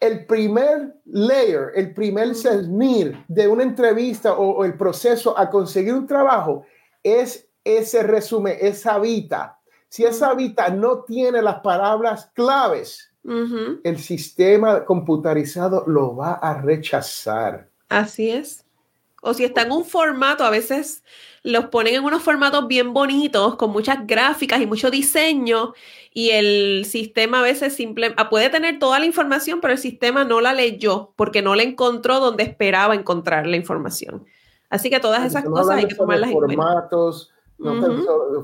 el 0.01 0.27
primer 0.27 0.94
layer, 1.07 1.72
el 1.75 1.94
primer 1.94 2.35
cernir 2.35 3.25
de 3.29 3.49
una 3.49 3.62
entrevista 3.62 4.35
o, 4.35 4.64
el 4.64 4.77
proceso 4.77 5.38
a 5.38 5.49
conseguir 5.49 5.94
un 5.94 6.07
trabajo 6.07 6.64
es 7.03 7.49
ese 7.64 8.03
resumen, 8.03 8.57
esa 8.61 8.99
vita. 8.99 9.59
Si 9.88 10.05
esa 10.05 10.35
vita 10.35 10.68
no 10.68 11.05
tiene 11.05 11.40
las 11.40 11.61
palabras 11.61 12.31
claves, 12.35 13.11
el 13.83 13.99
sistema 13.99 14.85
computarizado 14.85 15.85
lo 15.87 16.15
va 16.15 16.35
a 16.35 16.61
rechazar. 16.61 17.69
Así 17.89 18.31
es. 18.31 18.65
O 19.23 19.35
si 19.35 19.45
está 19.45 19.62
en 19.62 19.73
un 19.73 19.85
formato, 19.85 20.45
a 20.45 20.51
veces 20.51 21.03
los 21.43 21.67
ponen 21.67 21.97
en 21.97 22.05
unos 22.05 22.23
formatos 22.23 22.69
bien 22.69 22.93
bonitos, 22.93 23.57
con 23.57 23.71
muchas 23.71 24.07
gráficas 24.07 24.61
y 24.61 24.67
mucho 24.67 24.91
diseño, 24.91 25.75
y 26.12 26.31
el 26.31 26.85
sistema 26.85 27.41
a 27.41 27.43
veces 27.43 27.75
simple, 27.75 28.15
ah, 28.17 28.31
puede 28.31 28.51
tener 28.51 28.79
toda 28.79 28.99
la 28.99 29.07
información, 29.07 29.61
pero 29.61 29.73
el 29.73 29.79
sistema 29.79 30.25
no 30.25 30.41
la 30.41 30.53
leyó 30.53 31.12
porque 31.17 31.43
no 31.43 31.55
la 31.55 31.62
encontró 31.62 32.21
donde 32.21 32.45
esperaba 32.45 32.95
encontrar 32.95 33.47
la 33.47 33.57
información. 33.57 34.25
Así 34.71 34.91
que 34.91 35.01
todas 35.01 35.25
esas 35.25 35.45
cosas 35.45 35.77
hay 35.77 35.87
que 35.87 35.95
tomarlas 35.95 36.31
en 36.31 36.37
formatos, 36.37 37.33
cuenta. 37.57 37.89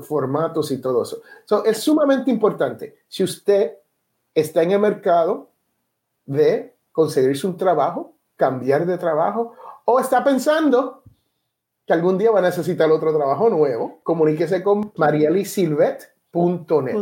formatos 0.01 0.71
y 0.71 0.81
todo 0.81 1.03
eso. 1.03 1.21
es 1.65 1.77
sumamente 1.79 2.31
importante. 2.31 2.97
Si 3.07 3.23
usted 3.23 3.73
está 4.33 4.63
en 4.63 4.71
el 4.71 4.79
mercado 4.79 5.49
de 6.25 6.75
conseguirse 6.91 7.45
un 7.47 7.57
trabajo, 7.57 8.15
cambiar 8.35 8.85
de 8.85 8.97
trabajo, 8.97 9.53
o 9.85 9.99
está 9.99 10.23
pensando 10.23 11.03
que 11.85 11.93
algún 11.93 12.17
día 12.17 12.31
va 12.31 12.39
a 12.39 12.43
necesitar 12.43 12.89
otro 12.89 13.15
trabajo 13.15 13.49
nuevo, 13.49 13.99
comuníquese 14.03 14.63
con 14.63 14.91
marielisilvet.net. 14.95 16.93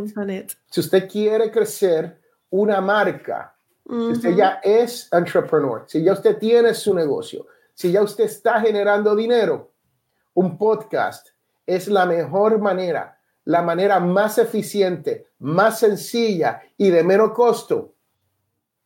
Si 0.70 0.80
usted 0.80 1.10
quiere 1.10 1.52
crecer 1.52 2.20
una 2.50 2.82
marca, 2.82 3.56
si 3.88 4.12
usted 4.12 4.36
ya 4.36 4.60
es 4.64 5.08
entrepreneur, 5.12 5.84
si 5.88 6.04
ya 6.04 6.14
usted 6.14 6.38
tiene 6.38 6.74
su 6.74 6.94
negocio, 6.94 7.46
Si 7.74 7.92
ya 7.92 8.04
usted 8.04 8.26
está 8.26 8.60
generando 8.60 9.16
dinero, 9.16 9.72
un 10.34 10.58
podcast 10.58 11.30
es 11.66 11.88
la 11.88 12.06
mejor 12.06 12.60
manera, 12.60 13.18
la 13.52 13.62
manera 13.62 14.00
más 14.00 14.38
eficiente, 14.38 15.28
más 15.40 15.80
sencilla 15.80 16.62
y 16.78 16.90
de 16.90 17.04
menos 17.04 17.32
costo 17.34 17.94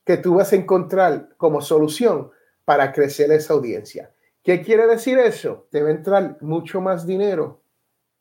que 0.04 0.18
tú 0.18 0.36
vas 0.36 0.52
a 0.54 0.56
encontrar 0.56 1.30
como 1.38 1.62
solución 1.62 2.32
para 2.64 2.92
crecer 2.92 3.32
esa 3.32 3.54
audiencia. 3.54 4.12
¿Qué 4.44 4.62
quiere 4.62 4.88
decir 4.88 5.18
eso? 5.18 5.68
Te 5.72 5.82
va 5.82 5.90
a 5.90 5.92
entrar 5.92 6.38
mucho 6.42 6.82
más 6.82 7.06
dinero 7.06 7.62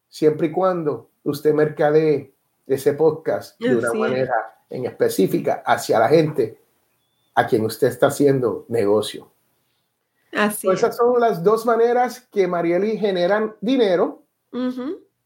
siempre 0.09 0.49
y 0.49 0.53
cuando 0.53 1.11
usted 1.25 1.53
mercadee 1.53 2.35
ese 2.67 2.95
podcast 2.95 3.61
de 3.61 3.77
una 3.77 3.93
manera 3.93 4.35
en 4.71 4.87
específica 4.87 5.63
hacia 5.67 5.99
la 5.99 6.09
gente 6.09 6.59
a 7.35 7.47
quien 7.47 7.65
usted 7.65 7.89
está 7.89 8.07
haciendo 8.07 8.65
negocio. 8.69 9.31
Así 10.33 10.69
esas 10.69 10.97
son 10.97 11.21
las 11.21 11.43
dos 11.43 11.65
maneras 11.65 12.27
que 12.33 12.47
Marieli 12.47 12.99
generan 12.99 13.55
dinero. 13.61 14.23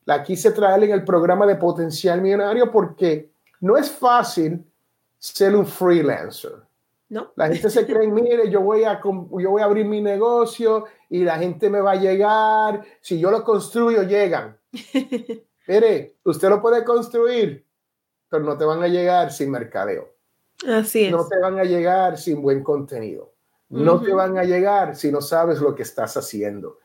La 0.08 0.22
quise 0.22 0.52
traer 0.52 0.84
en 0.84 0.92
el 0.92 1.04
programa 1.04 1.44
de 1.44 1.56
Potencial 1.56 2.22
Millonario 2.22 2.72
porque 2.72 3.30
no 3.60 3.76
es 3.76 3.90
fácil 3.90 4.64
ser 5.18 5.54
un 5.54 5.66
freelancer. 5.66 6.52
No. 7.10 7.32
La 7.36 7.48
gente 7.48 7.68
se 7.68 7.84
cree, 7.84 8.08
mire, 8.08 8.50
yo 8.50 8.62
voy, 8.62 8.84
a, 8.84 9.02
yo 9.02 9.50
voy 9.50 9.60
a 9.60 9.66
abrir 9.66 9.84
mi 9.84 10.00
negocio 10.00 10.86
y 11.10 11.24
la 11.24 11.36
gente 11.36 11.68
me 11.68 11.82
va 11.82 11.90
a 11.90 11.96
llegar. 11.96 12.82
Si 13.02 13.20
yo 13.20 13.30
lo 13.30 13.44
construyo, 13.44 14.02
llegan. 14.04 14.56
Mire, 15.68 16.14
usted 16.24 16.48
lo 16.48 16.62
puede 16.62 16.82
construir, 16.84 17.66
pero 18.30 18.42
no 18.42 18.56
te 18.56 18.64
van 18.64 18.82
a 18.82 18.88
llegar 18.88 19.30
sin 19.30 19.50
mercadeo. 19.50 20.08
Así 20.66 21.04
es. 21.04 21.12
No 21.12 21.28
te 21.28 21.38
van 21.38 21.58
a 21.58 21.64
llegar 21.64 22.16
sin 22.16 22.40
buen 22.40 22.62
contenido. 22.62 23.34
No 23.68 24.00
te 24.00 24.14
van 24.14 24.38
a 24.38 24.44
llegar 24.44 24.96
si 24.96 25.12
no 25.12 25.20
sabes 25.20 25.60
lo 25.60 25.74
que 25.74 25.82
estás 25.82 26.16
haciendo. 26.16 26.78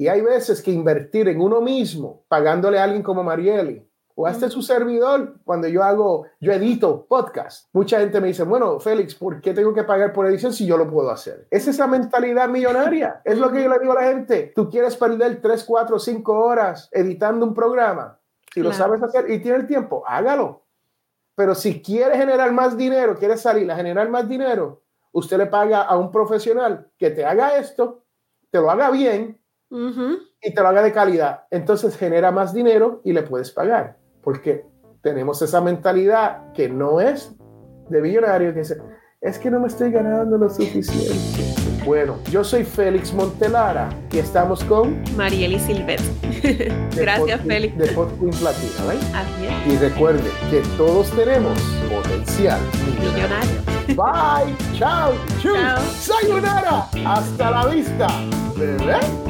Y 0.00 0.08
hay 0.08 0.22
veces 0.22 0.62
que 0.62 0.70
invertir 0.70 1.28
en 1.28 1.42
uno 1.42 1.60
mismo, 1.60 2.24
pagándole 2.26 2.78
a 2.78 2.84
alguien 2.84 3.02
como 3.02 3.22
Marieli, 3.22 3.86
o 4.14 4.26
hasta 4.26 4.48
su 4.48 4.62
servidor, 4.62 5.34
cuando 5.44 5.68
yo 5.68 5.82
hago, 5.82 6.24
yo 6.40 6.52
edito 6.54 7.04
podcast. 7.04 7.68
Mucha 7.74 8.00
gente 8.00 8.18
me 8.18 8.28
dice, 8.28 8.44
bueno, 8.44 8.80
Félix, 8.80 9.14
¿por 9.14 9.42
qué 9.42 9.52
tengo 9.52 9.74
que 9.74 9.84
pagar 9.84 10.14
por 10.14 10.26
edición 10.26 10.54
si 10.54 10.64
yo 10.64 10.78
lo 10.78 10.90
puedo 10.90 11.10
hacer? 11.10 11.46
Es 11.50 11.68
esa 11.68 11.86
mentalidad 11.86 12.48
millonaria. 12.48 13.20
Es 13.26 13.36
lo 13.36 13.52
que 13.52 13.62
yo 13.62 13.68
le 13.68 13.78
digo 13.78 13.92
a 13.92 13.96
la 13.96 14.08
gente. 14.08 14.54
Tú 14.56 14.70
quieres 14.70 14.96
perder 14.96 15.42
3, 15.42 15.64
4, 15.64 15.98
5 15.98 16.32
horas 16.32 16.88
editando 16.92 17.44
un 17.44 17.52
programa. 17.52 18.18
Si 18.54 18.62
lo 18.62 18.72
sabes 18.72 19.02
hacer 19.02 19.30
y 19.30 19.40
tienes 19.40 19.60
el 19.60 19.66
tiempo, 19.66 20.02
hágalo. 20.06 20.62
Pero 21.34 21.54
si 21.54 21.82
quieres 21.82 22.16
generar 22.16 22.52
más 22.52 22.74
dinero, 22.74 23.18
quieres 23.18 23.42
salir 23.42 23.70
a 23.70 23.76
generar 23.76 24.08
más 24.08 24.26
dinero, 24.26 24.82
usted 25.12 25.36
le 25.36 25.44
paga 25.44 25.82
a 25.82 25.98
un 25.98 26.10
profesional 26.10 26.90
que 26.96 27.10
te 27.10 27.22
haga 27.22 27.58
esto, 27.58 28.06
te 28.50 28.58
lo 28.60 28.70
haga 28.70 28.90
bien 28.90 29.39
y 29.70 30.54
te 30.54 30.60
lo 30.60 30.68
haga 30.68 30.82
de 30.82 30.92
calidad. 30.92 31.44
Entonces 31.50 31.96
genera 31.96 32.30
más 32.30 32.52
dinero 32.52 33.00
y 33.04 33.12
le 33.12 33.22
puedes 33.22 33.50
pagar. 33.50 33.96
Porque 34.22 34.64
tenemos 35.02 35.40
esa 35.42 35.60
mentalidad 35.60 36.52
que 36.52 36.68
no 36.68 37.00
es 37.00 37.34
de 37.88 38.00
millonario, 38.00 38.52
que 38.52 38.60
dice, 38.60 38.78
es 39.20 39.38
que 39.38 39.50
no 39.50 39.60
me 39.60 39.68
estoy 39.68 39.90
ganando 39.90 40.38
lo 40.38 40.48
suficiente. 40.48 41.60
Bueno, 41.84 42.18
yo 42.30 42.44
soy 42.44 42.64
Félix 42.64 43.12
Montelara 43.12 43.88
y 44.12 44.18
estamos 44.18 44.62
con 44.64 45.02
Marieli 45.16 45.58
Silvet. 45.58 46.00
Gracias, 46.96 47.40
Félix. 47.40 47.76
De 47.78 47.88
Podqueen 47.88 48.30
Platina, 48.30 48.84
¿vale? 48.86 49.00
Así 49.14 49.46
es. 49.46 49.74
Y 49.74 49.76
recuerde 49.78 50.30
que 50.50 50.62
todos 50.76 51.10
tenemos 51.12 51.58
potencial 51.90 52.60
millonario. 52.86 53.60
Bye, 53.88 54.54
chao, 54.78 55.12
chao, 55.42 55.82
sayonara, 55.98 56.86
hasta 57.04 57.50
la 57.50 57.66
vista, 57.66 58.06
bebé. 58.56 59.29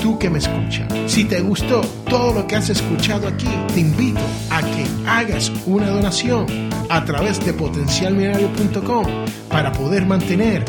Tú 0.00 0.18
que 0.18 0.30
me 0.30 0.38
escuchas, 0.38 0.88
si 1.06 1.24
te 1.24 1.40
gustó 1.40 1.82
todo 2.08 2.32
lo 2.32 2.46
que 2.46 2.56
has 2.56 2.70
escuchado 2.70 3.28
aquí, 3.28 3.48
te 3.74 3.80
invito 3.80 4.20
a 4.50 4.62
que 4.62 4.86
hagas 5.06 5.52
una 5.66 5.90
donación 5.90 6.46
a 6.88 7.04
través 7.04 7.44
de 7.44 7.52
potencialmillonario.com 7.52 9.04
para 9.50 9.72
poder 9.72 10.06
mantener 10.06 10.64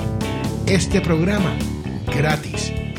este 0.66 1.00
programa 1.00 1.56
gratis 2.14 2.74